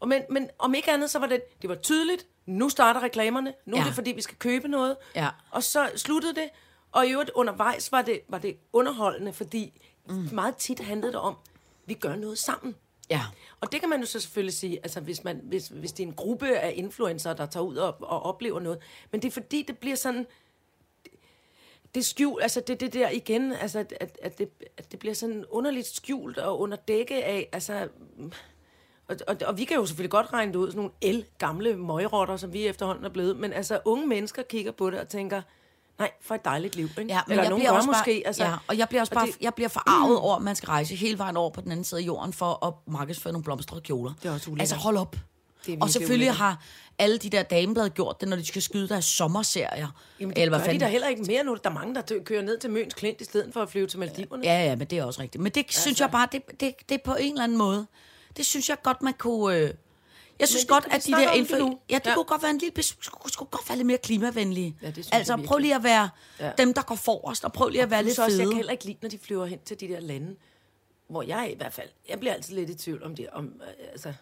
[0.00, 3.54] og men, men om ikke andet, så var det, det var tydeligt, nu starter reklamerne,
[3.64, 3.82] nu ja.
[3.82, 5.28] er det fordi, vi skal købe noget, Ja.
[5.50, 6.48] og så sluttede det,
[6.92, 10.28] og i øvrigt undervejs var det, var det underholdende, fordi mm.
[10.32, 11.36] meget tit handlede det om,
[11.86, 12.74] vi gør noget sammen.
[13.10, 13.22] Ja.
[13.60, 16.06] Og det kan man jo så selvfølgelig sige, altså hvis, man, hvis, hvis det er
[16.06, 18.78] en gruppe af influencer, der tager ud og, og oplever noget.
[19.10, 20.26] Men det er fordi, det bliver sådan...
[21.94, 25.14] Det skjult, altså det, det der igen, altså at, at, at, det, at det bliver
[25.14, 27.88] sådan underligt skjult og under dække af, altså...
[29.08, 31.76] Og, og, og vi kan jo selvfølgelig godt regne det ud, sådan nogle el gamle
[31.76, 33.36] møgrotter, som vi efterhånden er blevet.
[33.36, 35.42] Men altså, unge mennesker kigger på det og tænker,
[35.98, 37.00] nej, for et dejligt liv, ikke?
[37.12, 38.22] Ja, men Eller jeg nogen bliver også bare, måske.
[38.26, 40.56] Altså, ja, og jeg bliver også og bare, det- jeg bliver forarvet over, at man
[40.56, 43.44] skal rejse hele vejen over på den anden side af jorden for at markedsføre nogle
[43.44, 44.12] blomstrede kjoler.
[44.22, 44.60] Det er også ulækkert.
[44.60, 45.16] Altså hold op.
[45.80, 46.36] Og selvfølgelig ulækkert.
[46.36, 46.62] har
[46.98, 49.88] alle de der dameblade gjort det, når de skal skyde deres sommerserier.
[50.20, 51.56] Jamen, det Eller hvad gør de da heller ikke mere nu.
[51.64, 53.86] Der er mange, der tø- kører ned til Møns Klint, i stedet for at flyve
[53.86, 54.42] til Maldiverne.
[54.44, 55.42] Ja, ja, men det er også rigtigt.
[55.42, 55.80] Men det altså.
[55.80, 57.86] synes jeg bare, det, det, det er på en eller anden måde.
[58.36, 59.56] Det synes jeg godt, man kunne...
[59.56, 59.74] Øh,
[60.38, 61.56] jeg synes det godt, at de der info...
[61.56, 61.78] nu.
[61.90, 62.14] Ja, det Ja.
[62.14, 62.82] kunne godt være en lille...
[62.82, 64.76] Skulle, skulle godt være lidt mere klimavenlige.
[64.82, 66.08] Ja, det altså, prøv lige at være
[66.40, 66.52] Ja.
[66.58, 68.72] dem, der går forrest, og prøv lige at være lidt Så også, jeg kan heller
[68.72, 70.36] ikke lide, når de flyver hen til de der lande,
[71.08, 73.86] hvor jeg i hvert fald, jeg bliver altid lidt i tvivl om det, om, øh,
[73.92, 74.12] altså,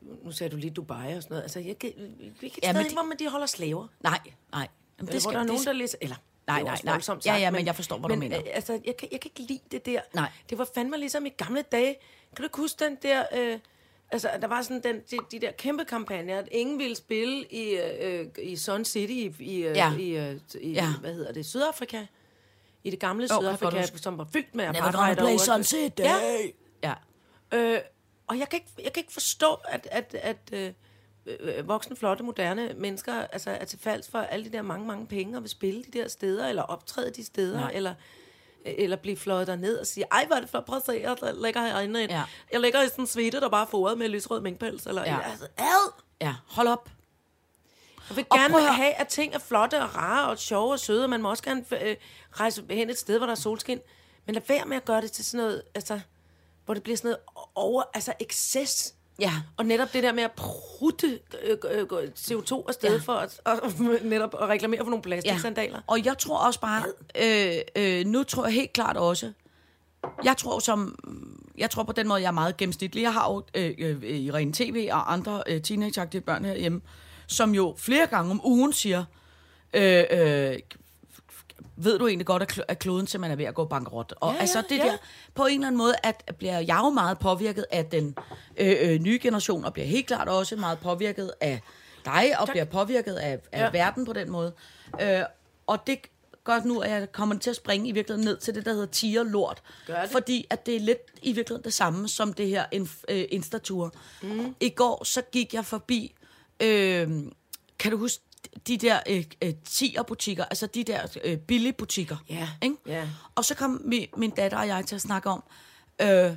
[0.00, 1.92] nu sagde du lige Dubai og sådan noget, altså, jeg kan,
[2.40, 3.86] vi kan Ja, men stadig, det- hvor man de holder slaver.
[4.00, 4.18] Nej,
[4.52, 4.68] nej.
[4.98, 6.92] Jamen, Det hvor der er nogen, der læser, eller, Nej, nej, nej.
[6.94, 8.38] voldsomt Ja, sagt, ja, men jeg forstår, hvad du men, mener.
[8.38, 10.00] øh, Altså, jeg kan, jeg kan ikke lide det der.
[10.14, 10.30] Nej.
[10.50, 11.96] Det var fandme ligesom i gamle dage.
[12.38, 13.22] Kan du ikke huske den der...
[13.36, 13.58] Øh,
[14.10, 17.78] altså, der var sådan den, de, de der kæmpe kampagner, at ingen ville spille i,
[18.02, 19.72] øh, i Sun City i, i, Ja.
[19.72, 19.96] ja.
[19.98, 20.86] i, øh, i Ja.
[21.00, 22.06] hvad hedder det, Sydafrika.
[22.84, 25.16] I det gamle godt Sydafrika, som var fyldt med Never apartheid.
[25.16, 26.00] play over- Sun City.
[26.00, 26.16] Ja.
[26.82, 26.94] Ja.
[27.58, 27.80] Øh,
[28.26, 30.72] og jeg kan, ikke, jeg kan ikke forstå, at, at, at øh,
[31.40, 35.06] øh, voksne, flotte, moderne mennesker altså, er til falds for alle de der mange, mange
[35.06, 37.72] penge og vil spille de der steder, eller optræde de steder, Nej.
[37.74, 37.94] eller
[38.64, 41.16] eller blive fløjet derned og sige, ej, hvor er det flot, prøv at se, jeg
[41.34, 42.00] ligger herinde.
[42.00, 42.24] Ja.
[42.52, 44.86] Jeg ligger i sådan en svite, der bare er foret med lysrød minkpels.
[44.86, 45.20] Eller, Ja.
[45.30, 45.92] altså, ad!
[46.20, 46.90] Ja, hold op.
[48.08, 50.80] Jeg vil Og gerne høre- have, at ting er flotte og rare og sjove og
[50.80, 51.08] søde.
[51.08, 51.96] Man må også gerne øh,
[52.32, 53.80] rejse hen et sted, hvor der er solskin.
[54.26, 56.00] Men lad være med at gøre det til sådan noget, altså,
[56.64, 57.20] hvor det bliver sådan noget
[57.54, 58.94] over, altså excess.
[59.18, 59.32] Ja.
[59.56, 62.92] Og netop det der med at prutte øh, øh, øh, CO2 afsted Ja.
[62.94, 63.00] ja.
[63.00, 63.58] for at, og,
[64.02, 65.80] netop at reklamere for nogle plastiksandaler.
[65.86, 66.82] Og jeg tror også bare,
[67.22, 69.32] øh, øh, nu tror jeg helt klart også,
[70.24, 70.98] jeg tror som,
[71.58, 73.02] jeg tror på den måde, jeg er meget gennemsnitlig.
[73.02, 76.80] Jeg har jo øh, øh, Irene TV og andre øh, teenageagtige børn herhjemme,
[77.26, 79.04] som jo flere gange om ugen siger,
[79.74, 80.56] øh, øh,
[81.76, 84.14] ved du egentlig godt, at, kl- at kloden simpelthen er ved at gå bankerot.
[84.20, 84.84] Og Ja, altså det ja.
[84.84, 84.96] der,
[85.34, 88.16] på en eller anden måde, at bliver jeg jo meget påvirket af den
[88.56, 91.60] øh, øh, nye generation, og bliver helt klart også meget påvirket af
[92.04, 93.70] dig, og bliver påvirket af, af ja.
[93.70, 94.52] Verden på den måde.
[95.02, 95.20] Øh,
[95.66, 95.98] og det
[96.44, 98.86] gør nu, at jeg kommer til at springe i virkeligheden ned til det, der hedder
[98.86, 99.62] tiger lort.
[100.12, 103.92] Fordi at det er lidt i virkeligheden det samme som det her inf- øh, Instatur.
[104.22, 104.54] Mm.
[104.60, 106.14] I går så gik jeg forbi,
[106.62, 107.08] øh,
[107.78, 108.24] kan du huske,
[108.66, 112.16] de der øh, øh, tiger-butikker, altså de der øh, billige butikker.
[112.28, 112.76] Ja, Ikke?
[112.86, 113.08] ja.
[113.34, 115.42] Og så kom min, min datter og jeg til at snakke om,
[116.02, 116.34] øh,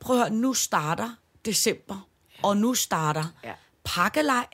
[0.00, 1.10] prøv at høre, nu starter
[1.44, 2.08] december,
[2.42, 3.52] og nu starter Ja.
[3.84, 4.46] pakkelej,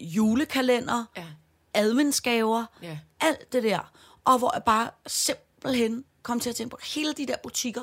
[0.00, 1.26] julekalender, Ja.
[1.74, 2.98] adventsgaver, Ja.
[3.20, 3.92] alt det der.
[4.24, 7.82] Og hvor jeg bare simpelthen kom til at tænke på, hele de der butikker,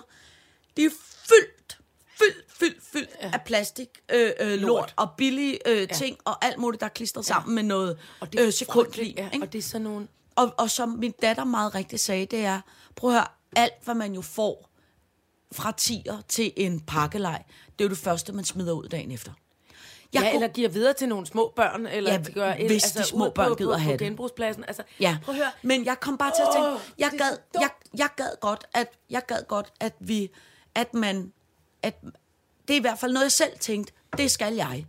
[0.77, 0.89] de er
[1.29, 1.79] fyldt,
[2.17, 3.31] fyldt, fyldt, fyldt ja.
[3.33, 4.93] af plastik, øh, øh, lort.
[4.97, 8.53] Og billige øh, ting, og alt muligt, der er klistret sammen med noget øh, frygteligt,
[8.53, 9.13] sekundlig.
[9.17, 9.45] ja, ikke?
[9.45, 10.07] og det er sådan nogle...
[10.35, 12.61] Og, og som min datter meget rigtigt sagde, det er,
[12.95, 14.69] prøv at høre, alt hvad man jo får
[15.51, 17.43] fra tiger til en pakkelej,
[17.79, 19.31] det er jo det første, man smider ud dagen efter.
[20.13, 22.67] Jeg ja, kunne- eller giver videre til nogle små børn, eller Ja, de gør et-
[22.67, 24.63] hvis de små børn på, gider på, have på genbrugspladsen.
[24.67, 25.51] Altså, Ja, prøv at høre.
[25.61, 28.87] men jeg kom bare til at tænke, Åh, jeg gad, jeg, jeg gad godt, at
[29.09, 30.29] jeg gad godt, at vi,
[30.75, 31.33] at man,
[31.83, 31.95] at
[32.69, 34.85] det er i hvert fald noget, jeg selv tænkte, det skal jeg.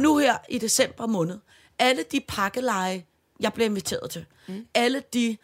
[0.00, 1.38] Nu her i december måned,
[1.78, 3.04] alle de pakkeleje,
[3.40, 4.66] jeg bliver inviteret til, mm.
[4.74, 5.36] alle de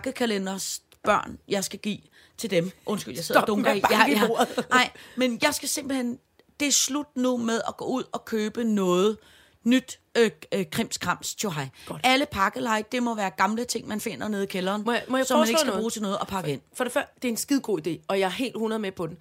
[0.00, 1.98] pakkekalenders børn, jeg skal give
[2.38, 2.70] til dem.
[2.86, 3.82] Undskyld, jeg sidder Stop og dunker i.
[3.90, 4.64] Jeg- jeg-.
[4.70, 6.18] Nej, men jeg skal simpelthen,
[6.60, 9.16] det er slut nu med at gå ud og købe noget,
[9.64, 11.68] nyt øh, øh, krimskrams tjohej.
[12.04, 15.16] Alle pakkeleje, det må være gamle ting, man finder nede i kælderen, Må jeg- må
[15.16, 15.80] jeg som man ikke skal noget?
[15.80, 16.60] bruge til noget at pakke ind.
[16.74, 18.92] For det første, det er en skide god idé, og jeg er helt 100 med
[18.92, 19.18] på den.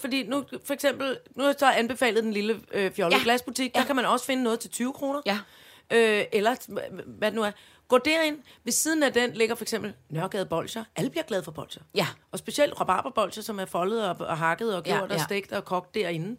[0.00, 3.18] Fordi nu, for eksempel, nu har jeg så anbefalet den lille øh, fjollede Ja.
[3.20, 3.24] ja.
[3.24, 3.74] glasbutik.
[3.74, 3.86] Der Ja.
[3.86, 5.20] kan man også finde noget til 20 kroner.
[5.26, 5.38] Ja.
[5.92, 6.56] Øh, eller
[7.06, 7.50] hvad det nu er.
[7.88, 8.38] Gå derind.
[8.64, 10.84] Ved siden af den ligger for eksempel Nørregade Bolcher.
[10.96, 11.82] Alle bliver glade for bolcher.
[11.94, 12.06] Ja.
[12.32, 15.14] Og specielt rabarberbolcher, som er foldet og, og hakket og Ja, gjort ja.
[15.14, 16.36] og stegt og kogt derinde.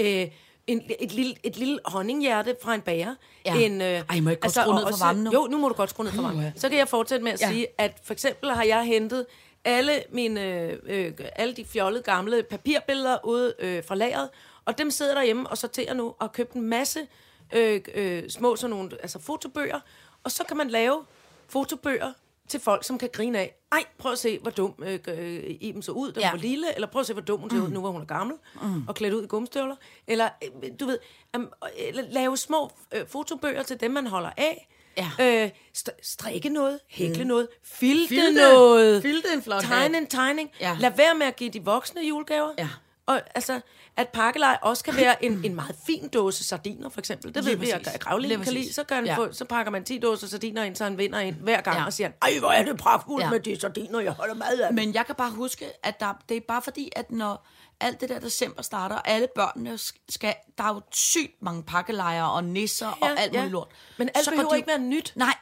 [0.00, 0.26] Øh,
[0.66, 3.14] en, et, lille, et lille honninghjerte fra en bager.
[3.46, 3.54] Ja.
[3.54, 5.30] En, øh, Ej, må jeg godt skrue og ned for varmen nu?
[5.32, 6.52] Jo, nu må du godt skrue ned for varmen.
[6.56, 7.48] Så kan jeg fortsætte med at Ja.
[7.50, 9.26] sige, at for eksempel har jeg hentet
[9.64, 10.40] alle mine
[10.84, 14.28] øh, alle de fjollede gamle papirbilleder ude øh, fra lageret,
[14.64, 17.06] og dem sidder derhjemme og sorterer nu, og har købt en masse
[17.54, 19.80] øh, øh, små sådan nogle, altså fotobøger,
[20.24, 21.04] og så kan man lave
[21.48, 22.12] fotobøger
[22.48, 23.54] til folk, som kan grine af.
[23.72, 26.30] Ej, prøv at se, hvor dum øh, øh, Iben så ud, da hun Ja.
[26.30, 28.06] var lille, eller prøv at se, hvor dum hun ser ud, nu hvor hun er
[28.06, 28.88] gammel, mm.
[28.88, 29.76] og klædt ud i gummistøvler.
[30.06, 30.98] Eller, øh, du ved,
[31.36, 34.68] um, eller lave små øh, fotobøger til dem, man holder af.
[34.98, 35.44] Ja.
[35.44, 37.28] Øh, st- strikke noget, hækle mm.
[37.28, 38.32] noget, filte, Filte.
[38.32, 39.02] noget.
[39.02, 40.50] Filte en flot Tegne en tegning.
[40.60, 40.76] Ja.
[40.80, 42.50] Lad være med at give de voksne julegaver.
[42.58, 42.68] Ja.
[43.06, 43.60] Og altså,
[43.96, 47.34] at pakkelej også kan være en, en meget fin dåse sardiner, for eksempel.
[47.34, 48.72] Det ved vi, at Gravlin kan lide.
[48.72, 49.16] Så, kan Ja.
[49.16, 51.84] få, så pakker man 10 dåser sardiner ind, så han vinder ind hver gang, Ja.
[51.86, 53.30] og siger, ej, hvor er det pragtfuldt ja.
[53.30, 54.72] med de sardiner, jeg holder meget af.
[54.74, 57.46] Men jeg kan bare huske, at der, det er bare fordi, at når
[57.80, 62.30] alt det der december starter, og alle børnene skal, der er jo sygt mange pakkelejre
[62.32, 63.68] og nisser ja, og alt muligt lort.
[63.98, 65.12] Men alt Så behøver de- ikke være nyt.
[65.16, 65.34] Nej.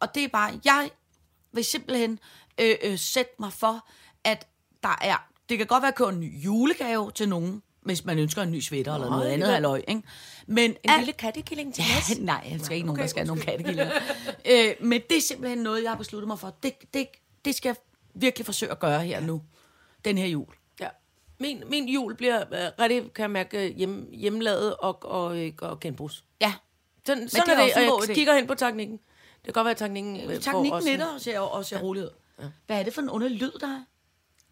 [0.00, 0.90] Og det er bare, jeg
[1.52, 2.18] vil simpelthen
[2.60, 3.88] øh, øh, sætte mig for,
[4.24, 4.46] at
[4.82, 5.16] der er,
[5.48, 8.60] det kan godt være kun en ny julegave til nogen, hvis man ønsker en ny
[8.60, 10.02] sweater eller noget det andet halvøj, ikke?
[10.46, 12.18] Men En alt- lille kattekilling til Ja, os.
[12.32, 13.90] nej, jeg skal ikke nogen, der skal have nogen kattekillinger.
[14.46, 16.54] øh, men det er simpelthen noget, jeg har besluttet mig for.
[16.62, 17.06] Det, det,
[17.44, 17.76] det skal jeg
[18.14, 19.42] virkelig forsøge at gøre her nu,
[20.04, 20.46] den her jul.
[21.44, 21.54] Ja.
[21.54, 25.80] Min, min jul bliver øh, rigtig, kan jeg mærke, hjem, hjemmelavet og, og, øh, og
[25.80, 26.24] genbrugs.
[26.40, 26.54] Ja,
[27.06, 28.14] Sådan, sådan det er er det, og jeg idé.
[28.14, 28.96] kigger hen på teknikken.
[29.34, 32.08] Det kan godt være, at teknikken øh, teknikken nitter ser også ser rolig ud.
[32.66, 33.84] Hvad er det for en underlig lyd, der er?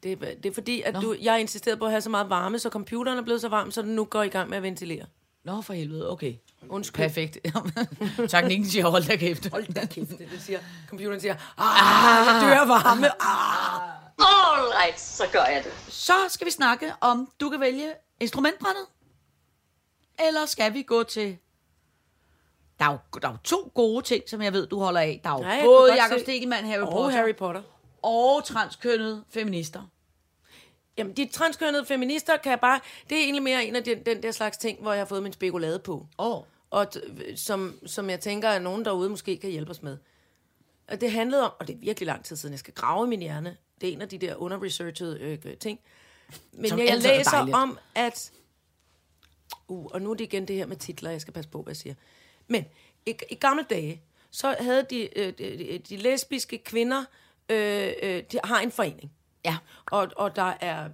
[0.03, 2.31] Det, er- det er fordi, at du, jeg har insisteret på at have så meget
[2.31, 4.63] varme, så computeren er blevet så varm, så den nu går i gang med at
[4.63, 5.05] ventilere.
[5.45, 6.35] Nå, for helvede, okay.
[6.69, 6.97] Undskyld.
[7.05, 7.39] Perfekt.
[8.31, 9.51] teknikken siger, hold da kæft.
[9.51, 10.59] Hold da kæft, det, det siger.
[10.89, 13.07] Computeren siger, ah, jeg dør af varme.
[13.23, 13.91] Ah.
[14.21, 15.73] All right, så gør jeg det.
[15.89, 18.87] Så skal vi snakke om, du kan vælge instrumentbrættet,
[20.27, 21.39] eller skal vi gå til...
[22.79, 25.21] Der er, jo, der er jo to gode ting, som jeg ved, du holder af.
[25.25, 27.63] Der er jo Nej, både Jakob Stegelmann, Harry Og Potter Harry Potter.
[28.03, 29.83] og transkønnede feminister.
[30.97, 32.81] Jamen, de transkønnede feminister kan jeg bare...
[33.11, 35.23] Det er egentlig mere en af den, den der slags ting, hvor jeg har fået
[35.23, 36.07] min spekulade på.
[36.19, 36.37] Åh.
[36.37, 36.43] Oh.
[36.71, 39.99] Og t- som, som jeg tænker, at nogen derude måske kan hjælpe os med.
[40.89, 43.09] Og det handlede om, og det er virkelig lang tid siden, jeg skal grave i
[43.09, 43.57] min hjerne.
[43.81, 45.81] Det er en af de der underresearchede øh, ting.
[46.53, 47.57] Men Som jeg, er læser dejligt.
[47.57, 48.33] om, at...
[49.69, 51.71] Uh, og nu er det igen det her med titler, jeg skal passe på, hvad
[51.71, 51.95] jeg siger.
[52.49, 52.65] Men
[53.07, 57.05] i, i gamle dage, så havde de, øh, de, de lesbiske kvinder,
[57.49, 59.13] øh, øh, de har en forening.
[59.45, 59.57] Ja.
[59.91, 60.89] Og, og der er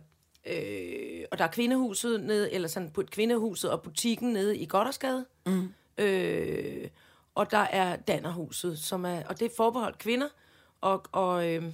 [0.46, 5.27] øh, og der er kvindehuset nede, eller sådan på kvindehuset og butikken nede i Goddersgade.
[5.46, 5.75] Mm.
[5.99, 6.88] Øh,
[7.35, 10.29] og der er Dannerhuset, som er, og det er forbeholdt kvinder.
[10.81, 11.64] Og, og, øh,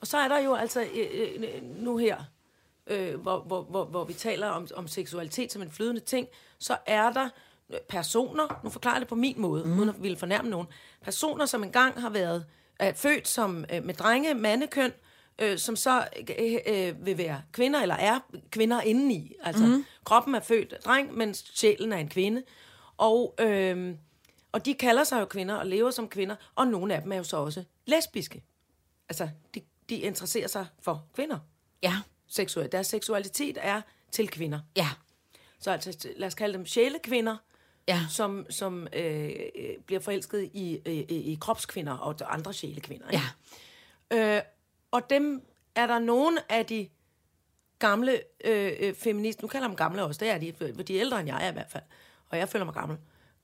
[0.00, 2.16] og så er der jo altså øh, øh, nu her,
[2.86, 6.28] øh, hvor, hvor, hvor, hvor vi taler om, om seksualitet som en flydende ting,
[6.58, 7.28] så er der
[7.88, 9.78] personer, nu forklarer jeg det på min måde, mm.
[9.78, 10.66] uden at ville fornærme nogen,
[11.02, 12.46] personer, som engang har været
[12.78, 14.92] er født som øh, med drenge, mandekøn,
[15.38, 19.32] øh, som så øh, øh, vil være kvinder, eller er kvinder indeni.
[19.42, 19.84] Altså, mm.
[20.04, 22.42] kroppen er født af dreng, men sjælen er en kvinde.
[22.96, 23.94] Og, øh,
[24.52, 27.16] og de kalder sig jo kvinder og lever som kvinder, og nogle af dem er
[27.16, 28.42] jo så også lesbiske.
[29.08, 31.38] Altså, de, de interesserer sig for kvinder.
[31.82, 31.94] Ja.
[32.28, 32.72] Seksuel.
[32.72, 34.60] Deres seksualitet er til kvinder.
[34.76, 34.88] Ja.
[35.58, 37.36] Så altså, lad os kalde dem sjælekvinder,
[37.88, 38.00] Ja.
[38.10, 43.10] som, som øh, øh, bliver forelsket i, øh, i, kropskvinder og andre sjælekvinder.
[43.10, 43.24] ikke?
[44.10, 44.36] Ja.
[44.36, 44.42] Øh,
[44.90, 45.42] og dem
[45.74, 46.88] er der nogle af de
[47.78, 50.96] gamle øh, øh, feminister, nu kalder jeg dem gamle også, det er de, for de
[50.96, 51.82] er ældre end jeg er i hvert fald,
[52.28, 52.98] og jeg føler mig gammel.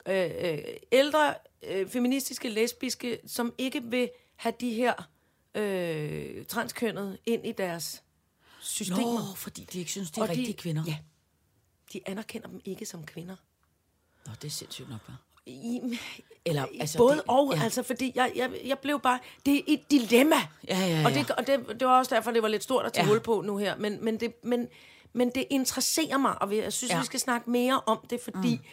[0.08, 0.58] Øh, øh,
[0.92, 5.08] ældre øh, feministiske, lesbiske, som ikke vil have de her
[5.54, 8.02] øh, transkønnede ind i deres
[8.60, 9.28] systemer.
[9.28, 10.82] Nå, fordi de ikke synes, de er Og de- rigtige kvinder.
[10.86, 10.96] Ja.
[11.92, 13.36] De anerkender dem ikke som kvinder.
[14.26, 15.12] Nå, det er sindssygt nok, hva'?
[15.46, 15.80] I,
[16.44, 17.62] Eller, altså, Både det- og, ja.
[17.62, 19.18] altså, fordi jeg, jeg, jeg blev bare...
[19.46, 20.36] Det er et dilemma.
[20.68, 21.04] Ja, ja, ja.
[21.06, 23.08] Og, det, og det, det var også derfor, det var lidt stort at tage Ja.
[23.10, 23.76] hul på nu her.
[23.76, 24.68] Men, men, det, men,
[25.12, 26.98] men det interesserer mig, og jeg synes, Ja.
[27.00, 28.54] vi skal snakke mere om det, fordi...
[28.56, 28.64] Mm.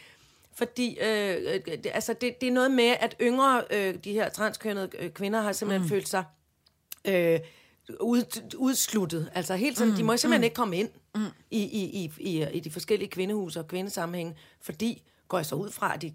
[0.53, 4.29] Fordi øh, øh, det, altså det, det er noget med, at yngre, øh, de her
[4.29, 5.89] transkønnede øh, kvinder, har simpelthen mm.
[5.89, 6.23] følt sig
[7.05, 7.39] øh,
[7.99, 9.31] ud, udsluttet.
[9.35, 9.97] Altså helt sådan, mm.
[9.97, 10.43] de må simpelthen mm.
[10.43, 11.25] ikke komme ind mm.
[11.51, 15.71] i, i, i, i, i de forskellige kvindehuse og kvindesammenhænge, fordi går jeg så ud
[15.71, 16.13] fra, at de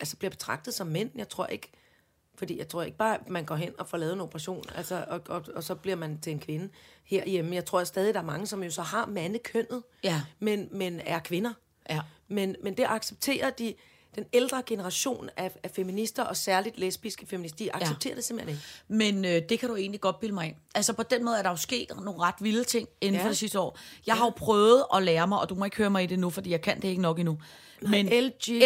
[0.00, 1.10] altså bliver betragtet som mænd.
[1.14, 1.72] Jeg tror ikke,
[2.34, 5.04] fordi jeg tror ikke bare, at man går hen og får lavet en operation, altså,
[5.08, 6.68] og, og, og så bliver man til en kvinde
[7.04, 7.54] herhjemme.
[7.54, 10.22] Jeg tror at stadig, der er mange, som jo så har mandekønnet, Ja.
[10.38, 11.52] men, men er kvinder.
[11.90, 12.00] Ja.
[12.28, 13.74] Men, men det accepterer de,
[14.14, 18.16] den ældre generation af, af feminister, og særligt lesbiske feminister, de accepterer ja.
[18.16, 18.64] det simpelthen ikke.
[18.88, 20.54] Men øh, det kan du egentlig godt bilde mig ind.
[20.74, 23.18] Altså på den måde er der jo sket nogle ret vilde ting inden ja.
[23.20, 23.24] Ja.
[23.24, 23.78] for det sidste år.
[24.06, 26.18] Jeg har jo prøvet at lære mig, og du må ikke høre mig i det
[26.18, 27.38] nu, fordi jeg kan det ikke nok endnu.
[27.82, 28.62] Men LG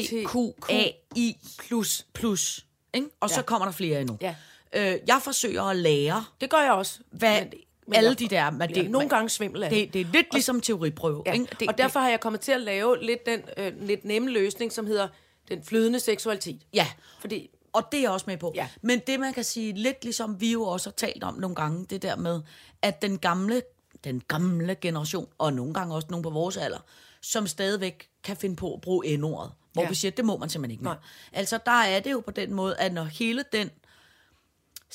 [0.00, 2.06] LGBTQAI plus.
[2.14, 3.06] plus ikke?
[3.20, 3.42] Og så Ja.
[3.42, 4.18] kommer der flere endnu.
[4.20, 4.34] Ja.
[4.72, 6.98] Øh, jeg forsøger at lære, Det gør jeg også.
[7.10, 7.52] hvad Men-
[7.86, 8.50] men alle jeg de der...
[8.50, 11.22] Men bliver det, nogle gange svimmel af det, det er lidt ligesom teoriprøve.
[11.26, 11.32] Ja.
[11.32, 11.46] Ikke?
[11.60, 14.72] Det, og derfor har jeg kommet til at lave lidt den øh, lidt nemme løsning,
[14.72, 15.08] som hedder
[15.48, 16.62] den flydende seksualitet.
[16.74, 16.86] Ja,
[17.20, 18.52] Fordi og det er jeg også med på.
[18.54, 18.68] Ja.
[18.82, 21.86] Men det, man kan sige, lidt ligesom vi jo også har talt om nogle gange,
[21.90, 22.40] det der med,
[22.82, 23.62] at den gamle,
[24.04, 26.78] den gamle generation, og nogle gange også nogen på vores alder,
[27.20, 29.86] som stadigvæk kan finde på at bruge N-ordet, hvor ja.
[29.86, 29.88] Ja.
[29.88, 30.94] vi siger, det må man simpelthen ikke mere.
[30.94, 31.02] Nej.
[31.32, 33.70] Altså, der er det jo på den måde, at når hele den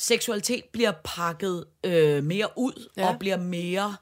[0.01, 3.07] seksualitet bliver pakket øh, mere ud, ja.
[3.07, 3.95] Og bliver mere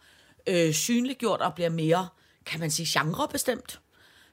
[0.48, 2.08] øh, synliggjort, og bliver mere,
[2.46, 3.80] kan man sige, genrebestemt,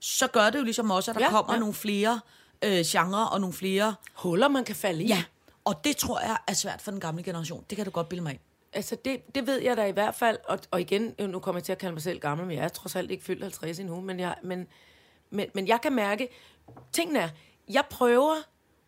[0.01, 1.59] så gør det jo ligesom også, at der ja, kommer ja.
[1.59, 2.21] nogle flere
[2.65, 5.07] øh, genrer og nogle flere huller, man kan falde i.
[5.07, 5.25] Ja,
[5.65, 7.65] og det tror jeg er svært for den gamle generation.
[7.71, 8.41] Det kan du godt bilde mig ind.
[8.73, 10.39] Altså, det, det ved jeg da i hvert fald.
[10.49, 12.69] Og, og igen, nu kommer jeg til at kalde mig selv gammel, men jeg er
[12.69, 14.01] trods alt ikke fyldt 50 endnu.
[14.01, 14.67] Men jeg, men,
[15.31, 16.29] men, men jeg kan mærke,
[16.93, 17.29] tingene er,
[17.69, 18.35] jeg prøver,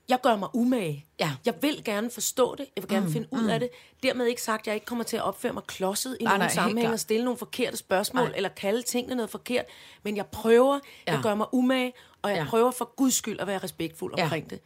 [0.09, 1.07] jeg gør mig umage.
[1.21, 1.37] Ja.
[1.47, 3.49] Jeg vil gerne forstå det, jeg vil gerne mm, finde ud mm.
[3.49, 3.68] af det.
[4.03, 6.53] Dermed ikke sagt, at jeg ikke kommer til at opføre mig klodset i Nej, nogle
[6.53, 8.37] sammenhæng og stille nogle forkerte spørgsmål, Nej.
[8.37, 9.64] eller kalde tingene noget forkert.
[10.03, 11.12] Men jeg prøver, ja.
[11.12, 11.92] Jeg gør mig umage,
[12.23, 12.44] og jeg Ja.
[12.51, 14.23] prøver for guds skyld at være respektfuld Ja.
[14.23, 14.61] omkring det.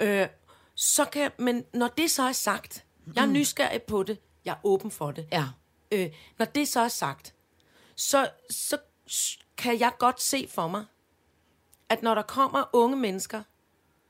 [0.00, 0.26] Øh,
[0.74, 2.84] så kan men når det så er sagt,
[3.16, 5.26] jeg er nysgerrig på det, jeg er åben for det.
[5.32, 5.44] Ja.
[5.92, 7.34] Øh, når det så er sagt,
[7.96, 8.78] så, så
[9.56, 10.84] kan jeg godt se for mig,
[11.88, 13.42] at når der kommer unge mennesker,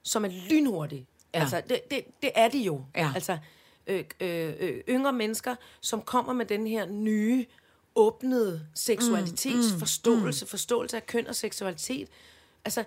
[0.06, 1.40] som er lynhurtige, Ja.
[1.40, 3.12] altså det, det, det er de jo, Ja.
[3.14, 3.38] altså
[3.86, 7.46] øh, øh, øh, yngre mennesker, som kommer med den her nye,
[7.94, 12.08] åbnede seksualitetsforståelse, mm, mm, forståelse af køn og seksualitet,
[12.64, 12.84] altså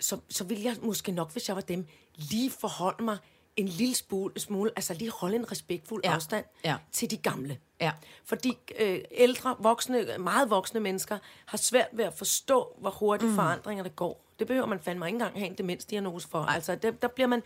[0.00, 3.16] så, så vil jeg måske nok, hvis jeg var dem, lige forholde mig
[3.56, 6.14] en lille smule, smule altså lige holde en respektfuld Ja.
[6.14, 6.76] afstand Ja.
[6.92, 7.58] til de gamle.
[7.80, 7.92] Ja.
[8.24, 13.34] Fordi øh, ældre, voksne, meget voksne mennesker har svært ved at forstå, hvor hurtigt mm.
[13.36, 14.24] forandringerne går.
[14.40, 16.38] Det behøver man fandme ikke engang have en demensdiagnose for.
[16.38, 17.42] Altså, der, der bliver man...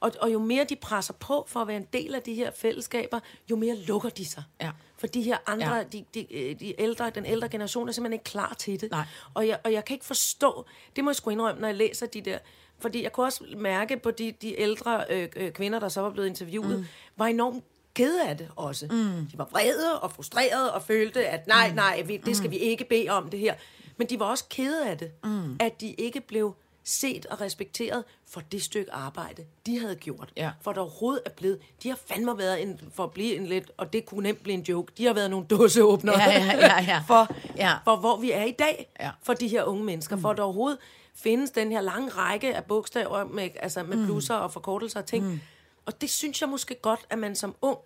[0.00, 2.50] Og, og jo mere de presser på for at være en del af de her
[2.56, 4.42] fællesskaber, jo mere lukker de sig.
[4.60, 4.70] Ja.
[4.96, 5.82] For de her andre, Ja.
[5.82, 8.90] de, de, øh, de ældre, den ældre generation er simpelthen ikke klar til det.
[8.90, 9.04] Nej.
[9.34, 12.06] Og jeg, og jeg kan ikke forstå, det må jeg sgu indrømme, når jeg læser
[12.06, 12.38] de der,
[12.78, 16.10] fordi jeg kunne også mærke på de, de ældre øh, øh, kvinder, der så var
[16.10, 16.84] blevet interviewet, mm.
[17.16, 18.86] var enormt kede af det også.
[18.90, 19.26] Mm.
[19.32, 21.74] De var vrede og frustrerede og følte, at nej, Mm.
[21.74, 23.54] nej, vi, det skal vi ikke bede om det her.
[24.02, 25.56] Men de var også kede af det, mm.
[25.60, 30.32] at de ikke blev set og respekteret for det stykke arbejde, de havde gjort.
[30.36, 30.50] Ja.
[30.62, 33.70] For der overhovedet er blevet, de har fandme været en, for at blive en lidt,
[33.76, 36.82] og det kunne nemt blive en joke, de har været nogle dåseåbnere Ja, ja, ja,
[36.82, 37.02] ja.
[37.10, 37.74] for, Ja.
[37.84, 39.10] for hvor vi er i dag, Ja.
[39.22, 40.78] for de her unge mennesker, for at der overhovedet
[41.14, 45.42] findes den her lange række af bogstaver med, altså med plusser og forkortelser og ting.
[45.86, 47.78] Og det synes jeg måske godt, at man som ung,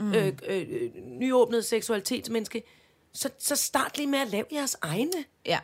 [0.00, 2.62] øh, øh, øh, nyåbnet seksualitetsmenneske,
[3.14, 5.58] så, så start lige med at lave jeres egne Ja.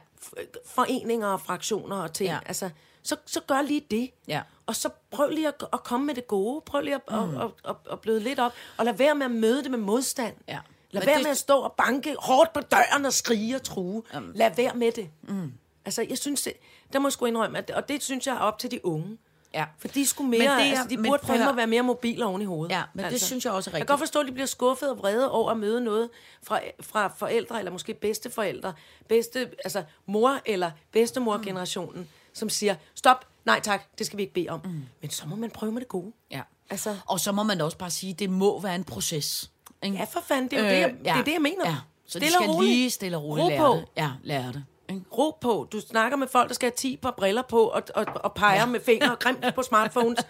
[0.66, 2.30] foreninger og fraktioner og ting.
[2.30, 2.38] Ja.
[2.46, 2.70] Altså,
[3.02, 4.10] så, så gør lige det.
[4.28, 4.42] Ja.
[4.66, 6.60] Og så prøv lige at, at komme med det gode.
[6.66, 7.36] Prøv lige at, mm.
[7.36, 8.52] at, at, at, bløde lidt op.
[8.76, 10.36] Og lad være med at møde det med modstand.
[10.48, 10.58] Ja.
[10.90, 13.62] Lad Men være det- med at stå og banke hårdt på døren og skrige og
[13.62, 14.02] true.
[14.34, 15.10] Lad være med det.
[15.22, 15.52] Mm.
[15.84, 16.52] Altså, jeg synes, det,
[16.92, 19.18] der må jeg sgu indrømme, at, og det synes jeg er op til de unge.
[19.54, 19.64] Ja.
[19.78, 22.26] For de skulle mere, Men det er- altså, de men burde fandme være mere mobile
[22.26, 22.74] oven i hovedet.
[22.74, 23.88] Ja, men det synes jeg også er Jeg kan rigtigt.
[23.88, 26.10] godt forstå, at de bliver skuffet og vrede over at møde noget
[26.42, 28.72] fra, fra forældre, eller måske bedsteforældre,
[29.08, 34.48] bedste, altså mor- eller bedstemor-generationen, som siger, stop, nej tak, det skal vi ikke bede
[34.48, 34.60] om.
[34.64, 34.82] Mm.
[35.00, 36.12] Men så må man prøve med det gode.
[36.30, 36.40] Ja.
[36.70, 39.50] Altså, Og så må man også bare sige, at det må være en proces.
[39.82, 39.96] Ikke?
[39.96, 41.66] ja for fanden, det er jo det, jeg, det, er det, jeg mener.
[41.66, 41.76] Øh, Ja.
[42.06, 43.84] Så Stille de skal lige stille og roligt Ro lære det.
[43.96, 44.64] Ja, lære det.
[44.90, 45.02] Ikke?
[45.18, 45.68] Ro på.
[45.72, 48.54] Du snakker med folk, der skal have 10 par briller på, og, og, og peger
[48.60, 48.66] ja.
[48.66, 50.18] med fingre og grimt på smartphones.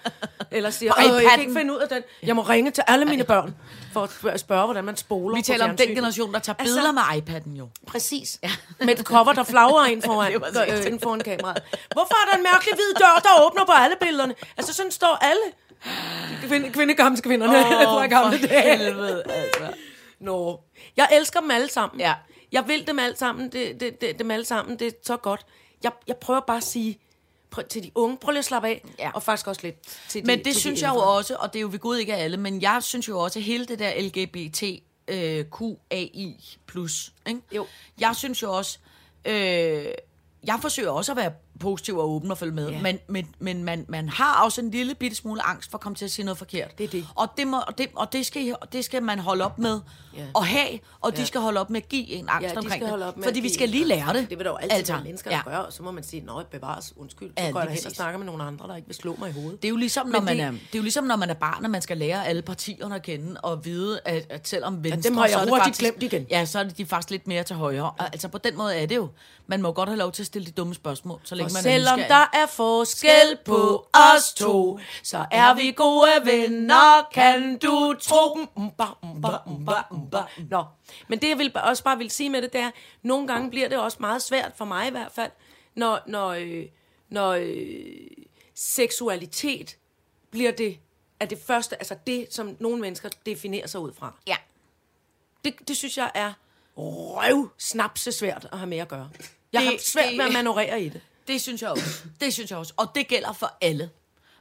[0.52, 2.02] Eller siger, "Åh, jeg kan iPad'en." ikke finde ud af den.
[2.22, 3.54] Jeg må ringe til alle mine børn,
[3.92, 6.74] for at spørge- spørge, hvordan man spoler Vi taler om den generation, der tager Altså-
[6.74, 7.68] billeder med iPad'en jo.
[7.86, 8.38] Præcis.
[8.42, 8.50] Ja.
[8.80, 11.62] Med et cover, der flagrer ind foran, øh, inden foran kameraet.
[11.92, 14.34] Hvorfor er der en mærkelig hvid dør, der åbner på alle billederne?
[14.56, 15.42] Altså, sådan står alle
[16.48, 18.76] kvinde, kvindekamskvinderne oh, fra gamle dage.
[18.78, 19.62] helvede, altså.
[20.20, 20.61] Nå.
[20.96, 22.00] Jeg elsker dem alle sammen.
[22.00, 22.14] Ja.
[22.53, 23.53] Jeg vil dem alle sammen.
[23.53, 24.78] Det, det, det, dem alle sammen.
[24.78, 25.46] Det er så godt.
[25.82, 26.98] Jeg, jeg prøver bare at sige
[27.51, 28.84] prøv, til de unge, prøv lige at slappe af.
[28.98, 29.11] Ja.
[29.14, 29.76] Og faktisk også lidt
[30.09, 31.78] til de Men det til de synes jeg jo også, og det er jo ved
[31.78, 34.62] Gud ikke alle, men jeg synes jo også, at hele det der LGBT
[35.09, 37.40] øh, QAI plus, ikke?
[37.53, 37.66] Jo.
[38.01, 38.78] Jeg synes jo også,
[39.24, 39.84] øh,
[40.44, 42.68] jeg forsøger også at være positiv og åben og følge med.
[42.70, 42.80] Ja.
[42.82, 45.96] Men, men, men man, man har også en lille bitte smule angst for at komme
[45.96, 46.78] til at sige noget forkert.
[46.78, 47.06] Det er det.
[47.14, 49.80] Og det, må, og det, og det, skal, det skal man holde op med
[50.16, 50.22] Ja.
[50.36, 51.24] at have, og de Ja.
[51.26, 53.18] skal holde op med at give en angst Ja, de omkring skal holde op det.
[53.18, 54.30] med Fordi at vi skal lige lære det.
[54.30, 55.50] Det vil der jo altid Altså, være mennesker, der ja.
[55.50, 57.28] gør, og så må man sige, nej, bevares, undskyld.
[57.38, 59.28] Så Ja, går jeg hen og snakker med nogle andre, der ikke vil slå mig
[59.30, 59.62] i hovedet.
[59.62, 61.30] Det er jo ligesom, når Men man det- er, det er jo ligesom, når man
[61.30, 64.84] er barn, og man skal lære alle partierne at kende, og vide, at, at selvom
[64.84, 65.08] venstre...
[65.11, 66.26] dem har jeg det hurtigt faktisk, glemt igen.
[66.30, 67.84] Ja, så er det de faktisk lidt mere til højre.
[67.90, 69.08] Og, altså på den måde er det jo.
[69.46, 72.01] Man må godt have lov til at stille de dumme spørgsmål, så længe man selvom
[72.01, 78.38] er der er forskel på os to, så er vi gode venner, kan du tro.
[78.55, 80.22] Umba, umba, umba, umba.
[80.51, 80.64] Nå,
[81.09, 82.70] men det jeg vil også bare vil sige med det, det er,
[83.03, 85.30] nogle gange bliver det også meget svært, for mig i hvert fald,
[85.74, 86.66] når, når, øh,
[87.09, 88.07] når øh,
[88.55, 89.76] seksualitet
[90.30, 90.78] bliver det,
[91.20, 94.14] er det første, altså det, som nogle mennesker definerer sig ud fra.
[94.26, 94.36] Ja.
[95.44, 96.32] Det, det synes jeg er
[96.76, 99.11] røv snapse svært at have med at gøre.
[99.53, 101.01] Jeg har Det- svært det- med at manøvrere i det.
[101.31, 102.03] Det synes jeg også.
[102.20, 102.72] Det synes jeg også.
[102.76, 103.91] Og det gælder for alle.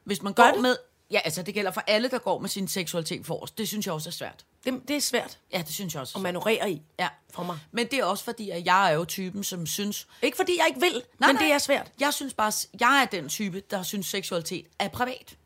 [0.04, 0.76] Hvis man går med...
[1.12, 3.58] Ja, altså det gælder for alle, der går med sin seksualitet forrest.
[3.58, 4.46] Det synes jeg også er svært.
[4.66, 6.14] Det, det er svært Ja, det synes jeg også.
[6.18, 6.82] at manøvrere i.
[7.00, 7.08] Ja.
[7.34, 7.60] For mig.
[7.72, 10.08] Men det er også fordi, at jeg er jo typen, som synes...
[10.22, 11.44] Ikke fordi jeg ikke vil, Nej, men nej.
[11.46, 11.92] det er svært.
[12.00, 15.38] Jeg synes bare, jeg er den type, der synes seksualitet er privat.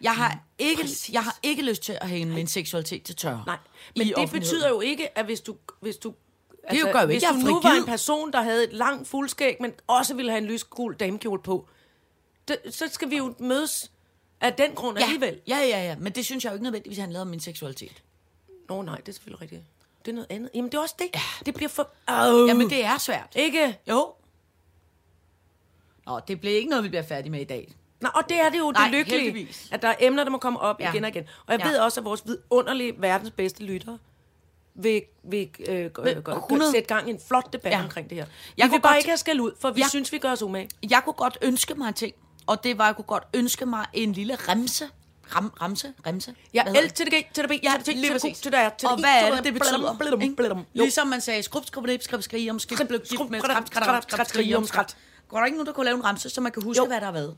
[0.00, 3.42] Jeg har, ikke, jeg har ikke lyst til at hænge min seksualitet til tørre.
[3.46, 3.56] Nej,
[3.96, 4.40] men i det offentligheden.
[4.40, 5.56] betyder jo ikke, at hvis du...
[5.80, 6.14] Hvis du
[6.70, 8.72] altså, jo gør jo ikke, hvis jeg du nu var en person, der havde et
[8.72, 11.68] langt fuldskæg, men også ville have en lysgul damekjole på,
[12.48, 13.90] det, så skal vi jo mødes
[14.40, 15.04] af den grund ja.
[15.04, 15.40] alligevel.
[15.48, 15.96] Ja, ja, ja.
[15.96, 18.02] Men det synes jeg jo ikke nødvendigvis handler om min seksualitet.
[18.68, 19.62] Nå nej, det er selvfølgelig rigtigt.
[20.04, 20.50] Det er noget andet.
[20.54, 21.08] Jamen det er også det.
[21.14, 21.20] Ja.
[21.46, 21.90] Det bliver for...
[22.08, 22.48] Oh.
[22.48, 23.32] Jamen, det er svært.
[23.34, 23.78] Ikke?
[23.88, 24.12] Jo.
[26.06, 27.74] Nå, det bliver ikke noget, vi bliver færdige med i dag.
[28.00, 29.68] Nå, og det er det jo Nej, det lykkelige, heldigvis.
[29.72, 30.92] at der er emner, der må komme op Ja.
[30.92, 31.28] igen og igen.
[31.46, 31.68] Og jeg ja.
[31.68, 33.98] ved også, at vores vidunderlige, verdens bedste lyttere
[34.82, 36.02] vil, vil øh, gå,
[36.32, 36.72] 100.
[36.72, 37.82] sætte gang i en flot debat Ja.
[37.82, 38.24] omkring det her.
[38.24, 39.88] Jeg Jeg kunne vil bare godt- ikke have skæld ud, for vi ja.
[39.88, 40.68] synes, vi gør os umage.
[40.90, 42.14] Jeg kunne godt ønske mig en ting,
[42.46, 44.84] og det var, jeg kunne godt ønske mig en lille remse.
[45.36, 45.92] Ram, ramse?
[46.06, 46.34] Remse?
[46.54, 48.68] Ja, L til det G, til det B, Ja, til det Q, til det R,
[48.78, 50.64] til Og det I, hvad er det, det betyder?
[50.72, 54.28] Ligesom man sagde, skrub, skrub, skrub, skrig om, Skrup, blub, skrup, med, skrat, skrat, skrat,
[54.28, 54.96] skrig om, skrat.
[55.28, 57.04] Går der ikke nogen, der kunne lave en ramse, så man kan huske, hvad der
[57.04, 57.36] har været?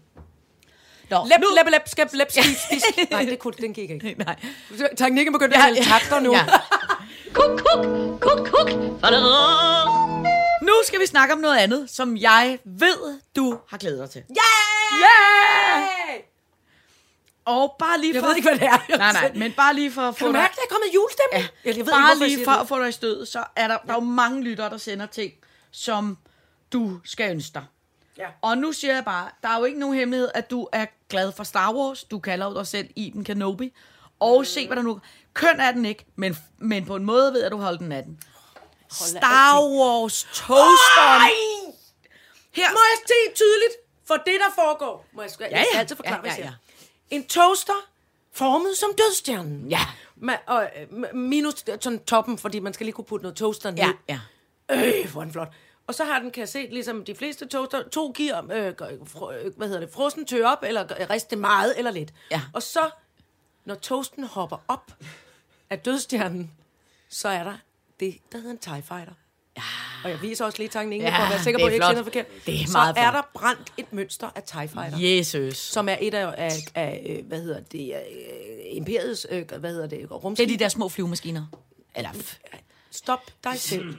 [1.11, 2.83] Nå, Lep, lep, lep, skæb, lep, skib, spis.
[3.11, 4.15] Nej, det kunne, den gik ikke.
[4.19, 4.37] Nej.
[4.97, 6.35] Teknikken begyndte at hælde takter nu.
[7.33, 7.41] Ja.
[7.41, 7.85] Kuk, kuk,
[8.21, 8.71] kuk, kuk.
[10.63, 14.23] Nu skal vi snakke om noget andet, som jeg ved, du har glædet dig til.
[14.31, 16.21] Yeah!
[17.45, 18.29] Og bare lige Jeg for...
[18.29, 18.97] ved ikke, hvad det er.
[18.99, 20.41] Nej, nej, men bare lige for at få Kan du dig...
[20.41, 21.43] mærke, der er kommet julestemning?
[21.65, 23.69] Ja, Jeg ved bare ikke, jeg lige for at få dig i stød, så er
[23.69, 25.33] der, der er jo mange lyttere, der sender ting,
[25.71, 26.19] som
[26.73, 27.65] du skal ønske dig.
[28.19, 28.27] Ja.
[28.43, 31.33] Og nu siger jeg bare, der er jo ikke nogen hemmelighed, at du er glad
[31.33, 32.05] for Star Wars.
[32.05, 33.73] Du kalder dig selv Iben Kenobi.
[34.23, 35.01] Og se, hvad der nu...
[35.35, 37.93] Køn er den ikke, men, men på en måde ved jeg, at du holder den
[37.93, 38.21] af den.
[38.91, 41.33] Star Wars toasteren.
[42.53, 42.71] Her.
[42.71, 43.73] Må jeg se tydeligt
[44.09, 45.07] for det, der foregår?
[45.13, 45.65] Må jeg, jeg Ja, ja.
[45.71, 46.53] skal altid forklare, Ja, jeg ja, siger.
[47.11, 47.89] En toaster
[48.33, 49.69] formet som dødstjernen.
[49.69, 49.81] Ja.
[50.23, 53.79] Ma- og, øh, minus sådan toppen, fordi man skal lige kunne putte noget toaster ned.
[53.79, 54.21] Ja, ja.
[55.03, 55.49] Øh, hvor den flot.
[55.87, 58.73] Og så har den, kan jeg se, ligesom de fleste toaster, to gear, øh,
[59.15, 62.13] fr- øh, hvad hedder det, frossen tør op, eller riste meget eller lidt.
[62.31, 62.41] Ja.
[62.53, 62.91] Og så,
[63.65, 64.93] når toasten hopper op
[65.71, 66.51] af dødstjernen,
[67.09, 67.57] så er der
[68.01, 69.13] det, der hedder en TIE Fighter.
[69.57, 69.63] Ja.
[70.05, 71.73] Og jeg viser også lige tegningen, Ja, for at være sikker det på, er at
[71.81, 72.47] jeg ikke noget forkert.
[72.47, 73.15] Det er så meget er flot.
[73.15, 74.99] der brændt et mønster af TIE Fighter.
[74.99, 75.57] Jesus.
[75.59, 79.87] Som er et af, af, af øh, hvad hedder det, øh, imperiets, øh, hvad hedder
[79.87, 80.45] det, Det rumskib.
[80.45, 81.47] er de der små flyvemaskiner.
[81.95, 82.11] Eller
[82.91, 83.97] Stop dig selv.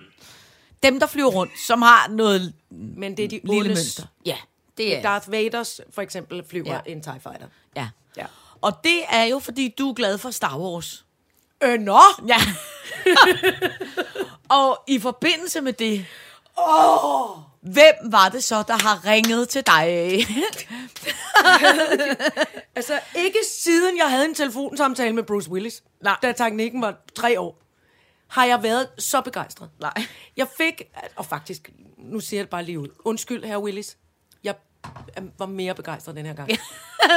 [0.84, 3.68] dem, der flyver rundt, som har noget Men det er de lille ondes.
[3.78, 4.06] mønster.
[4.26, 4.38] Ja,
[4.78, 6.80] det er Darth Vaders, for eksempel, flyver ja.
[6.86, 7.48] en TIE Fighter.
[7.76, 7.90] Ja.
[8.18, 8.26] Ja.
[8.64, 11.06] Og det er jo, fordi du er glad for Star Wars.
[11.64, 12.00] Øh, nå!
[12.28, 12.38] Ja.
[14.60, 16.06] og i forbindelse med det,
[16.56, 17.38] oh.
[17.62, 19.86] hvem var det så, der har ringet til dig?
[22.76, 26.18] Altså, ikke siden jeg havde en telefonsamtale med Bruce Willis, Nej.
[26.22, 27.62] da teknikken var tre år,
[28.28, 29.70] har jeg været så begejstret.
[29.80, 29.94] Nej.
[30.38, 30.82] Jeg fik,
[31.16, 32.88] og faktisk, nu siger jeg det bare lige ud.
[33.06, 33.98] Undskyld, herre Willis.
[34.44, 34.56] Jeg
[35.38, 36.50] var mere begejstret den her gang.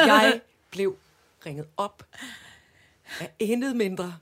[0.07, 0.41] jeg
[0.71, 0.97] blev
[1.47, 2.03] ringet op
[3.21, 4.17] af intet mindre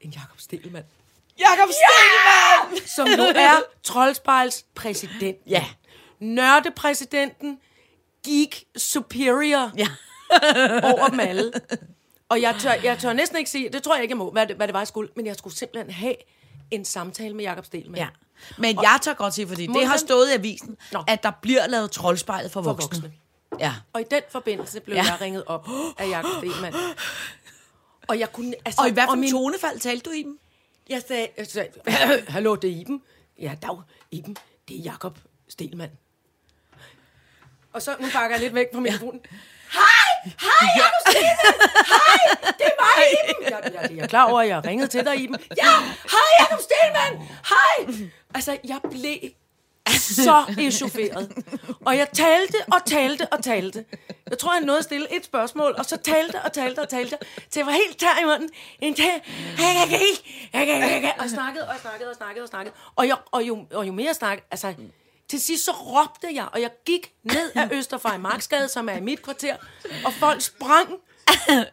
[0.00, 0.86] end Jakob Stelmann.
[1.38, 2.88] Jakob Stegelmann!
[2.88, 5.36] som nu er Troldspejls præsident.
[5.46, 5.64] Ja.
[6.20, 7.58] Nørdepræsidenten,
[8.26, 9.88] geek superior Ja.
[10.94, 11.52] over dem alle.
[12.28, 14.46] Og jeg tør, jeg tør næsten ikke sige, det tror jeg ikke, jeg må, hvad
[14.46, 16.14] det, hvad det var, jeg skulle, men jeg skulle simpelthen have
[16.70, 17.96] en samtale med Jakob Stelmann.
[17.96, 18.08] ja.
[18.58, 21.04] Men jeg tør godt sige, fordi det har stået i avisen, Nå.
[21.06, 22.88] at der bliver lavet troldspejlet for, For voksne.
[22.88, 23.12] voksne.
[23.58, 23.74] Ja.
[23.92, 25.02] Og i den forbindelse blev Ja.
[25.02, 25.68] jeg ringet op
[25.98, 26.76] af Jakob Stelmann.
[28.08, 28.54] Og jeg kunne...
[28.64, 30.38] Altså, Og i hvad for en min- tonefald talte du i dem?
[30.88, 31.70] Jeg sagde, jeg sagde
[32.28, 33.02] hallo, det er Iben.
[33.40, 33.76] Ja, dag,
[34.10, 34.36] Iben,
[34.68, 35.18] det er Jakob
[35.48, 35.90] Stelmann.
[37.72, 39.20] Og så, nu bakker jeg lidt væk fra mikrofonen.
[39.72, 40.32] Hej!
[40.40, 41.54] Hej, Jacob Stelman!
[41.86, 42.52] Hej!
[42.58, 43.52] Det er mig, Iben!
[43.52, 45.36] Jeg, jeg, jeg er klar over, at jeg ringede til dig, Iben.
[45.56, 45.64] Ja!
[46.10, 47.28] Hej, Jacob Stelman!
[47.48, 48.08] Hej!
[48.34, 49.30] Altså, jeg blev
[49.98, 51.44] så echaufferet.
[51.86, 53.84] Og jeg talte og talte og talte.
[54.30, 57.16] Jeg tror, jeg nåede at stille et spørgsmål, og så talte og talte og talte,
[57.50, 58.50] til jeg var helt tør i munden.
[58.80, 59.22] En dag,
[61.18, 62.74] Og snakkede, og snakkede, og snakkede, og snakkede.
[62.96, 64.74] Og, jeg, og, jo, og jo mere jeg snakkede, altså...
[65.30, 69.00] Til sidst så råbte jeg, og jeg gik ned ad Østerfej Marksgade, som er i
[69.00, 69.56] mit kvarter,
[70.04, 70.88] og folk sprang,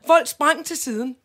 [0.08, 1.16] folk sprang til siden.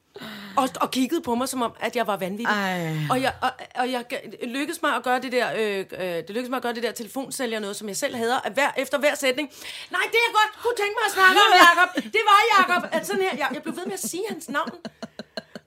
[0.56, 2.46] Og, og kiggede på mig, som om, at jeg var vanvittig.
[2.46, 2.96] Ej.
[3.10, 4.04] Og jeg, og, og jeg
[4.42, 6.92] lykkedes mig at gøre det der, øh, øh, det lykkedes mig at gøre det der
[6.92, 9.50] telefonsælger noget, som jeg selv hader, at hver, efter hver sætning.
[9.90, 12.12] Nej, det jeg godt kunne tænke mig at snakke om, Jacob.
[12.14, 12.88] Det var Jacob.
[12.92, 14.70] At sådan her, jeg, jeg blev ved med at sige hans navn.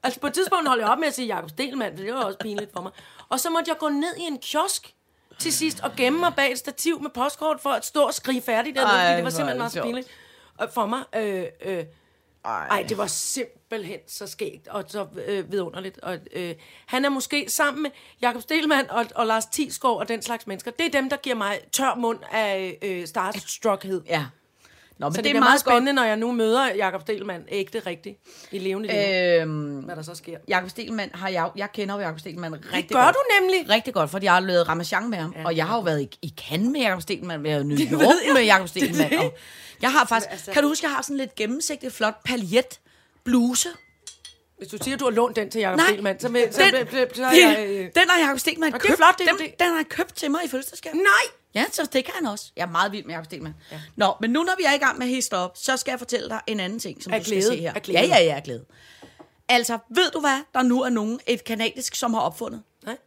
[0.03, 2.39] Altså på et tidspunkt holdt jeg op med at sige Jacob Stelmann, det var også
[2.39, 2.91] pinligt for mig.
[3.29, 4.93] Og så måtte jeg gå ned i en kiosk
[5.39, 8.41] til sidst og gemme mig bag et stativ med postkort for at stå og skrige
[8.41, 10.07] færdigt dernede, Ej, fordi det var er simpelthen meget pinligt
[10.61, 11.03] øh, for mig.
[11.15, 11.83] Øh, øh,
[12.49, 15.99] ej, det var simpelthen så skægt og så øh, vidunderligt.
[15.99, 17.91] Og, øh, han er måske sammen med
[18.21, 20.71] Jakob Stelmann og, og Lars Thiesgaard og den slags mennesker.
[20.71, 24.01] Det er dem, der giver mig tør mund af øh, starstruckhed.
[24.07, 24.25] Ja.
[25.03, 25.95] Nå, men Så det, det, det er er meget spændende, godt.
[25.95, 28.17] når jeg nu møder Jakob Stelmann ægte rigtigt
[28.51, 28.97] i levende liv,
[29.41, 30.37] Øhm, hvad der så sker.
[30.47, 33.15] Jakob Stelmann har jeg, jeg kender jo Jakob Stelmann rigtig gør godt.
[33.15, 33.69] du nemlig.
[33.69, 35.45] Rigtig godt, fordi jeg har lavet Ramachan med ham, ja.
[35.45, 38.33] og jeg har jo været i, i Cannes med Jakob Stelmann, været i New York
[38.33, 39.09] med Jakob Det Stelmann.
[39.11, 39.19] det.
[39.19, 39.33] Og
[39.81, 42.79] jeg har faktisk, Altså- kan du huske, jeg har sådan lidt gennemsigtig, flot paljet
[43.23, 43.69] bluse.
[44.57, 46.87] Hvis du siger, at du har lånt den til Jakob Nej, så, vil, så, den,
[46.87, 47.65] så, så, så den, jeg...
[47.67, 48.97] Øh, den har Jakob Stelmann Og det er købt.
[48.97, 49.59] flot, det er den, det.
[49.59, 50.95] den har han købt til mig i fødselsdagsgave.
[50.95, 51.03] nej!
[51.55, 52.51] Ja, så det kan han også.
[52.55, 53.55] Jeg er meget vild med Stelmann.
[53.71, 53.79] Ja.
[53.95, 55.99] Nå, men nu når vi er i gang med at histe op, så skal jeg
[55.99, 57.73] fortælle dig en anden ting, som Af du glæde, skal se her.
[57.73, 57.99] af glæde.
[57.99, 58.65] Ja, ja, ja, af glæde.
[59.49, 62.63] Altså, ved du hvad, der nu er nogen, et kanadisk, som har opfundet?
[62.85, 62.97] Nej.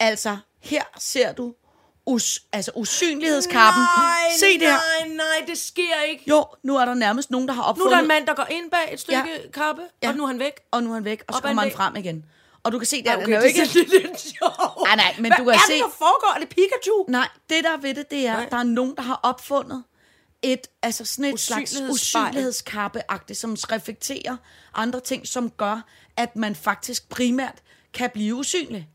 [0.00, 1.54] Altså, her ser du
[2.06, 3.82] us, altså usynlighedskappen.
[3.98, 5.06] Nej, Se det her.
[5.06, 6.24] nej, nej, det sker ikke.
[6.28, 7.92] Jo, nu er der nærmest nogen, der har Nu opfundet.
[7.92, 9.50] er der en mand, der går ind bag et stykke Ja.
[9.52, 10.08] kappe, Ja.
[10.08, 10.52] og nu er han væk.
[10.70, 11.76] Og nu er han væk, og så Op ad kommer han væg.
[11.76, 12.24] frem igen.
[12.62, 13.60] Og du kan se, der, Okay, er jo ikke...
[13.60, 14.54] det er lidt sjovt.
[14.84, 16.32] Nej, nej, men Hvad du kan er se- det, der foregår?
[16.36, 17.04] Er det Pikachu?
[17.08, 18.48] Nej, det der er ved det, det er, Nej.
[18.50, 19.84] der er nogen, der har opfundet
[20.42, 23.00] et, altså sådan et slags usynlighedskappe
[23.34, 24.36] som reflekterer
[24.74, 25.84] andre ting, som gør,
[26.16, 27.54] at man faktisk primært
[27.94, 28.88] kan blive usynlig.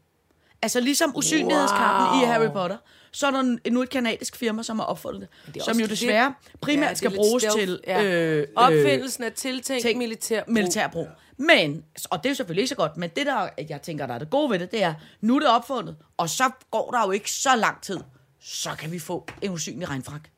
[0.61, 2.21] Altså ligesom usynlighedskappen wow.
[2.21, 2.77] i Harry Potter,
[3.11, 6.33] så er der nu et kanadisk firma, som har opfundet det, det som jo desværre
[6.61, 8.03] primært Ja, skal bruges til Ja.
[8.03, 10.53] øh, øh, Opfindelsen af tiltænkt militærbrug.
[10.53, 11.07] militærbrug.
[11.37, 14.13] Men, og det er jo selvfølgelig ikke så godt, men det der, jeg tænker, der
[14.13, 17.05] er det gode ved det, det er, nu er det opfundet, og så går der
[17.05, 17.99] jo ikke så lang tid,
[18.39, 20.29] så kan vi få en usynlig regnfrak.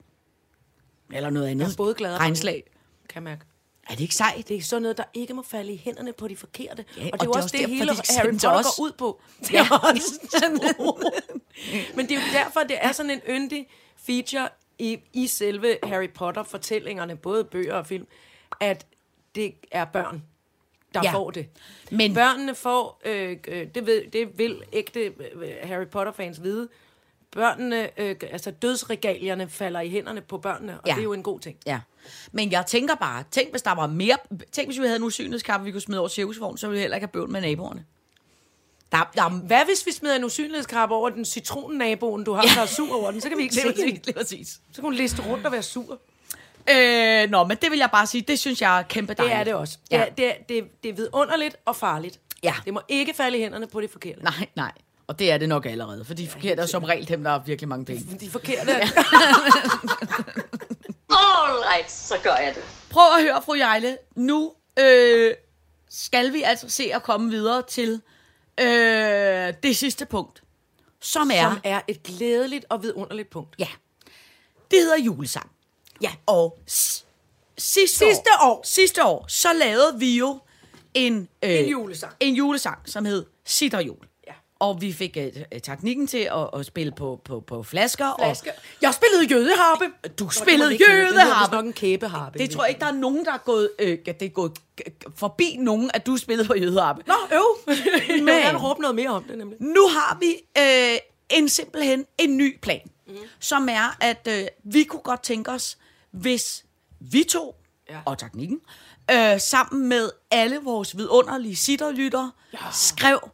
[1.13, 1.65] Eller noget andet.
[1.65, 2.63] Jeg er både glad og Regnslag.
[3.09, 3.45] Kan mærke.
[3.89, 4.47] Er det ikke sejt?
[4.47, 6.85] Det er sådan noget, der ikke må falde i hænderne på de forkerte.
[6.97, 8.65] Ja, og og det er jo det også også det, hele de Harry Potter os.
[8.77, 9.21] går ud på.
[9.39, 9.59] Det Ja.
[9.65, 10.19] er også
[11.95, 13.67] Men det er jo derfor, det er sådan en yndig
[13.97, 18.07] feature i, i selve Harry Potter-fortællingerne, både bøger og film,
[18.59, 18.85] at
[19.35, 20.23] det er børn,
[20.93, 21.09] der Ja.
[21.09, 21.13] ja.
[21.15, 21.45] får det.
[21.91, 25.13] Men- børnene får, øh, øh, det, ved, det vil ægte øh,
[25.63, 26.67] Harry Potter-fans vide,
[27.31, 30.91] børnene, øh, altså dødsregalierne falder i hænderne på børnene, og Ja.
[30.91, 30.95] ja.
[30.95, 31.57] det er jo en god ting.
[31.65, 31.79] Ja.
[32.31, 34.17] Men jeg tænker bare, tænk hvis der var mere,
[34.51, 36.97] tænk hvis vi havde en usynlighedskappe, vi kunne smide over cirkusvognen, så ville vi heller
[36.97, 37.85] ikke have bøvl med naboerne.
[38.91, 42.65] Der, der, Hvad hvis vi smider en usynlighedskrab over den citronnaboen, du har, der er
[42.65, 43.21] sur over den?
[43.21, 44.47] Så kan vi ikke se præcis, præcis.
[44.47, 45.99] Så kan hun liste rundt og være sur.
[46.69, 49.39] Øh, nå, men det vil jeg bare sige, det synes jeg er kæmpe Det dejligt.
[49.39, 49.77] er det også.
[49.91, 49.97] Ja.
[49.99, 50.05] Ja.
[50.17, 52.19] Det, er, det, det, er, det er vidunderligt og farligt.
[52.43, 52.53] Ja.
[52.65, 54.23] Det må ikke falde i hænderne på de forkerte.
[54.23, 54.71] Nej, nej.
[55.07, 57.39] Og det er det nok allerede, for de forkerte er som regel dem, der har
[57.45, 58.17] virkelig mange penge.
[58.19, 58.71] De forkerte.
[58.71, 58.79] Ja.
[61.09, 62.63] All right, så gør jeg det.
[62.89, 63.97] Prøv at høre, fru Jejle.
[64.15, 65.33] Nu øh,
[65.89, 68.01] skal vi altså se at komme videre til
[68.59, 70.43] øh, det sidste punkt,
[71.01, 71.49] som er...
[71.49, 73.55] Som er et glædeligt og vidunderligt punkt.
[73.59, 73.67] Ja.
[74.71, 75.51] Det hedder julesang.
[76.01, 76.11] Ja.
[76.25, 77.05] Og s-
[77.57, 78.61] sidste, Sidste år.
[78.65, 80.39] sidste år, så lavede vi jo
[80.93, 82.13] en, øh, En julesang.
[82.19, 83.97] en julesang, som hed Sitterjul.
[84.27, 84.33] Ja.
[84.59, 85.31] Og vi fik øh,
[85.63, 88.15] teknikken til at, at spille på, på, på flasker.
[88.19, 88.51] Flaske.
[88.81, 89.85] Jeg spillede jødeharpe.
[90.03, 91.55] Og du spillede det jøde- Det jødeharpe.
[91.55, 92.39] nok en kæbeharpe.
[92.39, 94.83] Det tror jeg ikke, der er nogen, der er gået, øh, det er gået g-
[94.91, 97.03] g- forbi nogen, at du spillede på jødeharpe.
[97.07, 97.57] Nå, øv.
[97.67, 97.77] Jeg
[98.07, 99.57] vil Men- gerne råbe noget mere om det, nemlig.
[99.61, 100.97] Nu har vi øh,
[101.39, 103.15] en simpelthen en ny plan, mm.
[103.39, 105.77] som er, at øh, vi kunne godt tænke os,
[106.21, 106.65] hvis
[106.99, 107.55] vi to
[107.89, 107.99] ja.
[108.05, 108.61] Og teknikken,
[109.11, 112.57] øh, sammen med alle vores vidunderlige sitterlyttere, ja.
[112.73, 113.29] skrev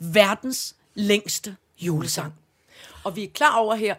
[0.00, 2.34] verdens længste julesang.
[3.04, 3.94] Og vi er klar over her,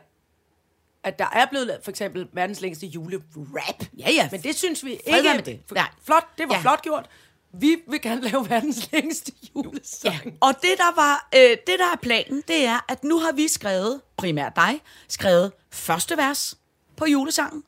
[1.03, 3.83] at der er blevet for eksempel verdens længste julerap.
[3.97, 4.29] Ja, ja.
[4.31, 5.33] Men det synes vi Fred ikke.
[5.33, 5.59] med det.
[5.67, 5.89] For- Nej.
[6.05, 6.61] Flot, det var ja.
[6.61, 7.09] flot gjort.
[7.53, 10.25] Vi vil gerne lave verdens længste julesang.
[10.25, 10.31] Ja.
[10.41, 13.47] Og det der, var, øh, det, der er planen, det er, at nu har vi
[13.47, 16.57] skrevet, primært dig, skrevet første vers,
[16.97, 17.63] på julesangen.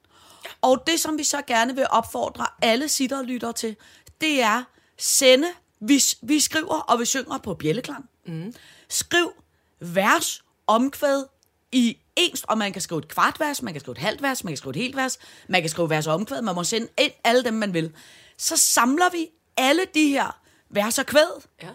[0.62, 3.76] Og det, som vi så gerne vil opfordre alle sitterlyttere til,
[4.22, 4.64] det er
[4.98, 5.48] sende,
[5.80, 8.10] vi, vi skriver og vi synger på bjælleklang.
[8.26, 8.54] Mm.
[8.90, 9.32] Skriv
[9.80, 11.26] vers, omkvæd
[11.72, 14.44] i ens, og man kan skrive et kvart vers, man kan skrive et halvt vers,
[14.44, 16.88] man kan skrive et helt vers, man kan skrive vers og omkvæd, man må sende
[16.98, 17.94] ind alle dem, man vil.
[18.38, 20.40] Så samler vi alle de her
[20.70, 21.70] vers og kvæd, Ja.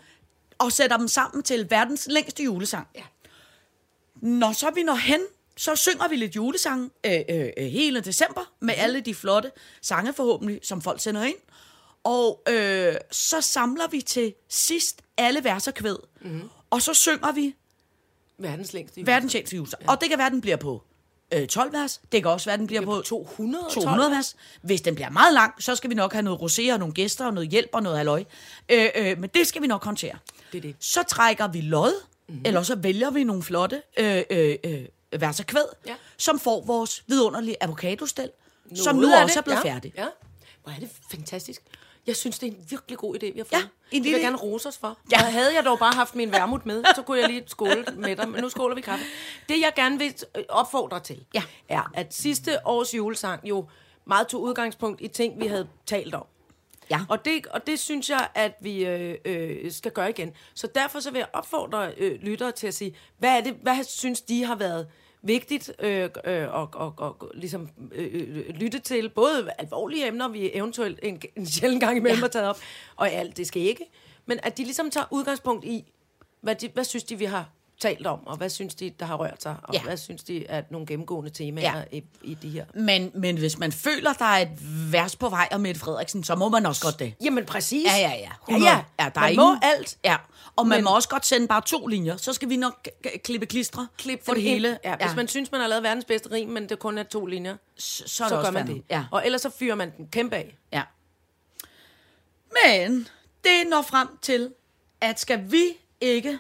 [0.59, 2.87] og sætter dem sammen til verdens længste julesang.
[2.95, 3.03] Ja.
[4.15, 5.21] Når så vi når hen,
[5.57, 8.83] så synger vi lidt julesang øh, øh, øh, hele december, med Mhm.
[8.83, 9.51] alle de flotte
[9.83, 11.37] sange forhåbentlig, som folk sender ind.
[12.05, 15.97] Og øh, så samler vi til sidst alle vers og kvæd.
[16.21, 16.43] Mm.
[16.71, 17.55] Og så synger vi
[18.39, 19.07] Verdens længste jul.
[19.07, 19.83] verdens længste julesang.
[19.83, 19.91] Ja.
[19.91, 20.83] Og det kan være, den bliver på
[21.35, 22.01] øh, 12 vers.
[22.13, 24.37] Det kan også være, den bliver på 200 200 vers.
[24.63, 27.27] Hvis den bliver meget lang, så skal vi nok have noget rosé og nogle gæster
[27.27, 28.25] og noget hjælp og noget halløj.
[28.69, 30.19] Øh, øh, men det skal vi nok håndtere.
[30.53, 30.77] Det er det.
[30.81, 31.93] Så trækker vi lod,
[32.29, 32.43] mm-hmm.
[32.47, 34.85] eller så vælger vi nogle flotte øh, øh, øh,
[35.19, 35.95] vers og kvæd, Ja.
[36.17, 38.31] som får vores vidunderlige avocadostel,
[38.75, 39.75] som Noget nu af også det, er blevet ja.
[39.75, 39.93] færdig.
[39.97, 40.07] Ja.
[40.63, 41.63] Hvor er det fantastisk.
[42.07, 43.53] Jeg synes, det er en virkelig god idé, vi har fået.
[43.53, 44.99] Ja, en det vil jeg gerne rose os for.
[45.13, 45.19] Ja.
[45.27, 48.17] Og havde jeg dog bare haft min vermut med, så kunne jeg lige skåle med
[48.17, 48.29] dig.
[48.29, 49.05] Men nu skåler vi kaffe.
[49.49, 51.43] Det, jeg gerne vil øh, opfordre til, Ja.
[51.69, 53.69] er, at sidste års julesang jo
[54.05, 56.27] meget tog udgangspunkt i ting, vi havde talt om.
[56.91, 57.01] Ja.
[57.09, 60.33] Og det, og det synes jeg, at vi øh, øh, skal gøre igen.
[60.55, 63.85] Så derfor så vil jeg opfordre øh, lyttere til at sige, hvad er det, hvad
[63.85, 64.89] synes de har været
[65.23, 70.51] vigtigt øh, øh, og, og, og, ligesom øh, øh, lytte til både alvorlige emner, vi
[70.55, 72.21] eventuelt en, en sjældent gang imellem ja.
[72.21, 72.59] har taget op,
[72.97, 73.85] og alt, det skal ikke,
[74.27, 75.85] men at de ligesom tager udgangspunkt i,
[76.41, 77.51] hvad, de, hvad synes de, vi har
[77.81, 79.79] talt om, og hvad synes de, der har rørt sig, og Ja.
[79.79, 79.85] ja.
[79.85, 81.79] hvad synes de er nogle gennemgående temaer Ja.
[81.79, 81.85] ja.
[81.99, 82.65] i, i de her.
[82.75, 84.49] Men, men hvis man føler, der er et
[84.93, 87.15] vers på vej om Mette Frederiksen, så må man også godt det.
[87.25, 87.87] Jamen præcis.
[87.87, 88.31] Ja, ja, ja.
[88.49, 88.73] Ja, 100.
[88.73, 88.85] ja.
[89.05, 89.99] ja der Man er må ingen, alt.
[90.05, 90.17] Ja.
[90.57, 92.17] Og man Men- må også godt sende bare to linjer.
[92.17, 92.89] Så skal vi nok
[93.25, 94.49] klippe klistre Klip for det ind.
[94.49, 94.79] hele.
[94.85, 97.27] Ja, hvis man synes, man har lavet verdens bedste rim, men det kun er to
[97.27, 98.83] linjer, så, så, så, gør man det.
[98.91, 99.05] Ja.
[99.11, 100.57] Og ellers så fyrer man den kæmpe af.
[100.73, 100.83] ja.
[102.65, 103.09] Men
[103.45, 104.53] det når frem til,
[105.01, 105.65] at skal vi
[106.01, 106.39] ikke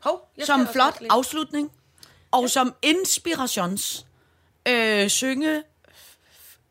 [0.00, 1.72] Hov, jeg som skal flot afslutning
[2.30, 2.48] og ja.
[2.48, 4.06] som inspirations
[4.68, 5.62] øh, synge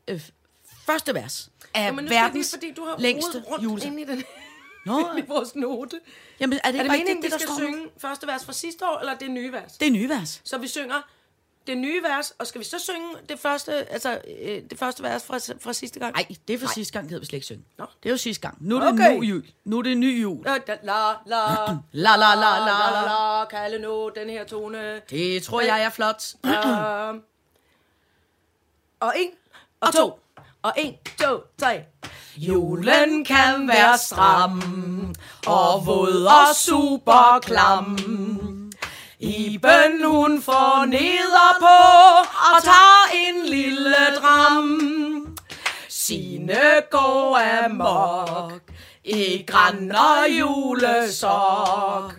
[0.08, 0.20] øh,
[0.86, 4.00] første vers af Jo, men skal verdens lige, fordi du har længste rundt julesang.
[4.00, 4.24] ind i, den,
[4.86, 6.00] Nå, i vores note.
[6.40, 7.66] jamen, er det Er det meningen, vi det, der skal står nu?
[7.66, 9.72] synge første vers fra sidste år, eller det nye vers?
[9.72, 10.40] Det er nye vers.
[10.44, 11.02] Så vi synger
[11.68, 15.24] det nye vers, og skal vi så synge det første, altså, øh, det første vers
[15.24, 16.14] fra, fra sidste gang?
[16.14, 17.64] Nej, det er for sidste gang, gider vi slet ikke synge.
[17.78, 17.84] Nå.
[18.02, 18.56] Det er jo sidste gang.
[18.60, 19.06] Nu er det Okay.
[19.08, 19.18] okay.
[19.20, 19.42] ny jul.
[19.64, 20.44] Nu er det ny jul.
[20.46, 20.74] La, la,
[21.26, 21.54] la, la,
[21.92, 22.34] La, la,
[22.90, 23.04] la,
[23.40, 25.00] la, kalde nu den her tone.
[25.10, 26.22] Det tror jeg er flot.
[26.44, 27.22] Um,
[29.00, 29.30] og en,
[29.80, 30.18] og, Og to, to.
[30.62, 31.82] og en, to, tre.
[32.36, 34.62] Julen kan være stram
[35.46, 37.98] og våd og super klam.
[39.20, 41.78] Iben hun får neder på
[42.52, 45.36] og tager en lille dram.
[45.88, 48.60] Sine går amok
[49.04, 52.14] i græn og julesok.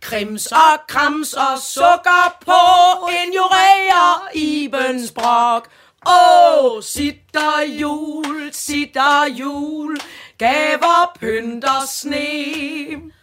[0.00, 2.60] Krims og krams og sukker på
[3.08, 5.68] ignorerer Ibens brok.
[6.06, 10.00] Åh, oh, sitter jul, sitter jul,
[10.38, 13.17] gaver, pynt og sne.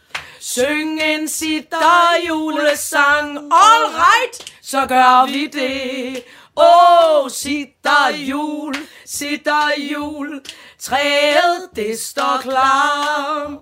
[0.56, 6.24] Syng en sitter julesang, all right, så gør vi det.
[6.56, 8.76] Åh, oh, sitter jul,
[9.06, 10.42] sitter jul,
[10.80, 13.60] træet det står klar.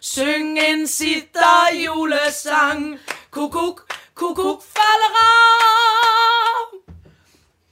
[0.00, 2.98] Syng en sitter julesang,
[3.30, 3.80] kukuk,
[4.14, 5.72] kukuk falderam.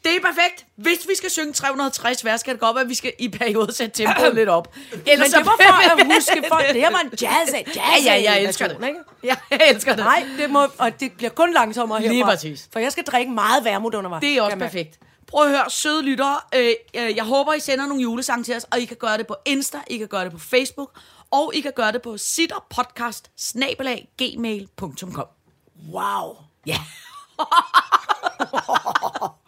[0.04, 0.66] Det er perfekt.
[0.76, 3.74] Hvis vi skal synge 360 vers, kan det godt være, at vi skal i periode
[3.74, 4.74] sætte tempoet lidt op.
[5.06, 6.68] Ellers Men det var for at huske folk.
[6.68, 8.88] Det her var en jazz, jazz Ja, ja, jeg elsker det.
[8.88, 9.00] Ikke?
[9.24, 10.04] Ja, jeg elsker det.
[10.04, 12.12] Nej, det må, og det bliver kun langsommere herfra.
[12.12, 12.68] Lige præcis.
[12.72, 14.20] For jeg skal drikke meget værmut undervejs.
[14.20, 14.98] Det er også perfekt.
[15.26, 16.36] Prøv at høre, søde lyttere.
[16.54, 19.26] Øh, øh, jeg håber, I sender nogle julesange til os, og I kan gøre det
[19.26, 20.90] på Insta, I kan gøre det på Facebook,
[21.30, 23.30] og I kan gøre det på sitterpodcast
[24.18, 25.26] gmail.com.
[25.92, 26.36] Wow.
[26.66, 26.78] Ja.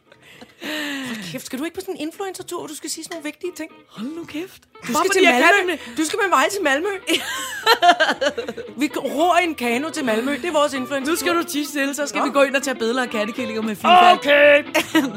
[1.32, 3.52] Kæft, skal du ikke på sådan en influencer-tur, hvor du skal sige sådan nogle vigtige
[3.56, 3.70] ting?
[3.88, 4.62] Hold nu kæft.
[4.88, 5.72] Du skal, til Malmø.
[5.96, 6.88] du skal med mig til Malmø.
[8.80, 10.32] vi ror i en kano til Malmø.
[10.32, 12.62] Det er vores influencer Nu skal du tisse stille, så skal vi gå ind og
[12.62, 14.12] tage billeder af kattekillinger med FIFA.
[14.12, 14.64] Okay.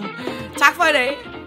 [0.64, 1.45] tak for i dag.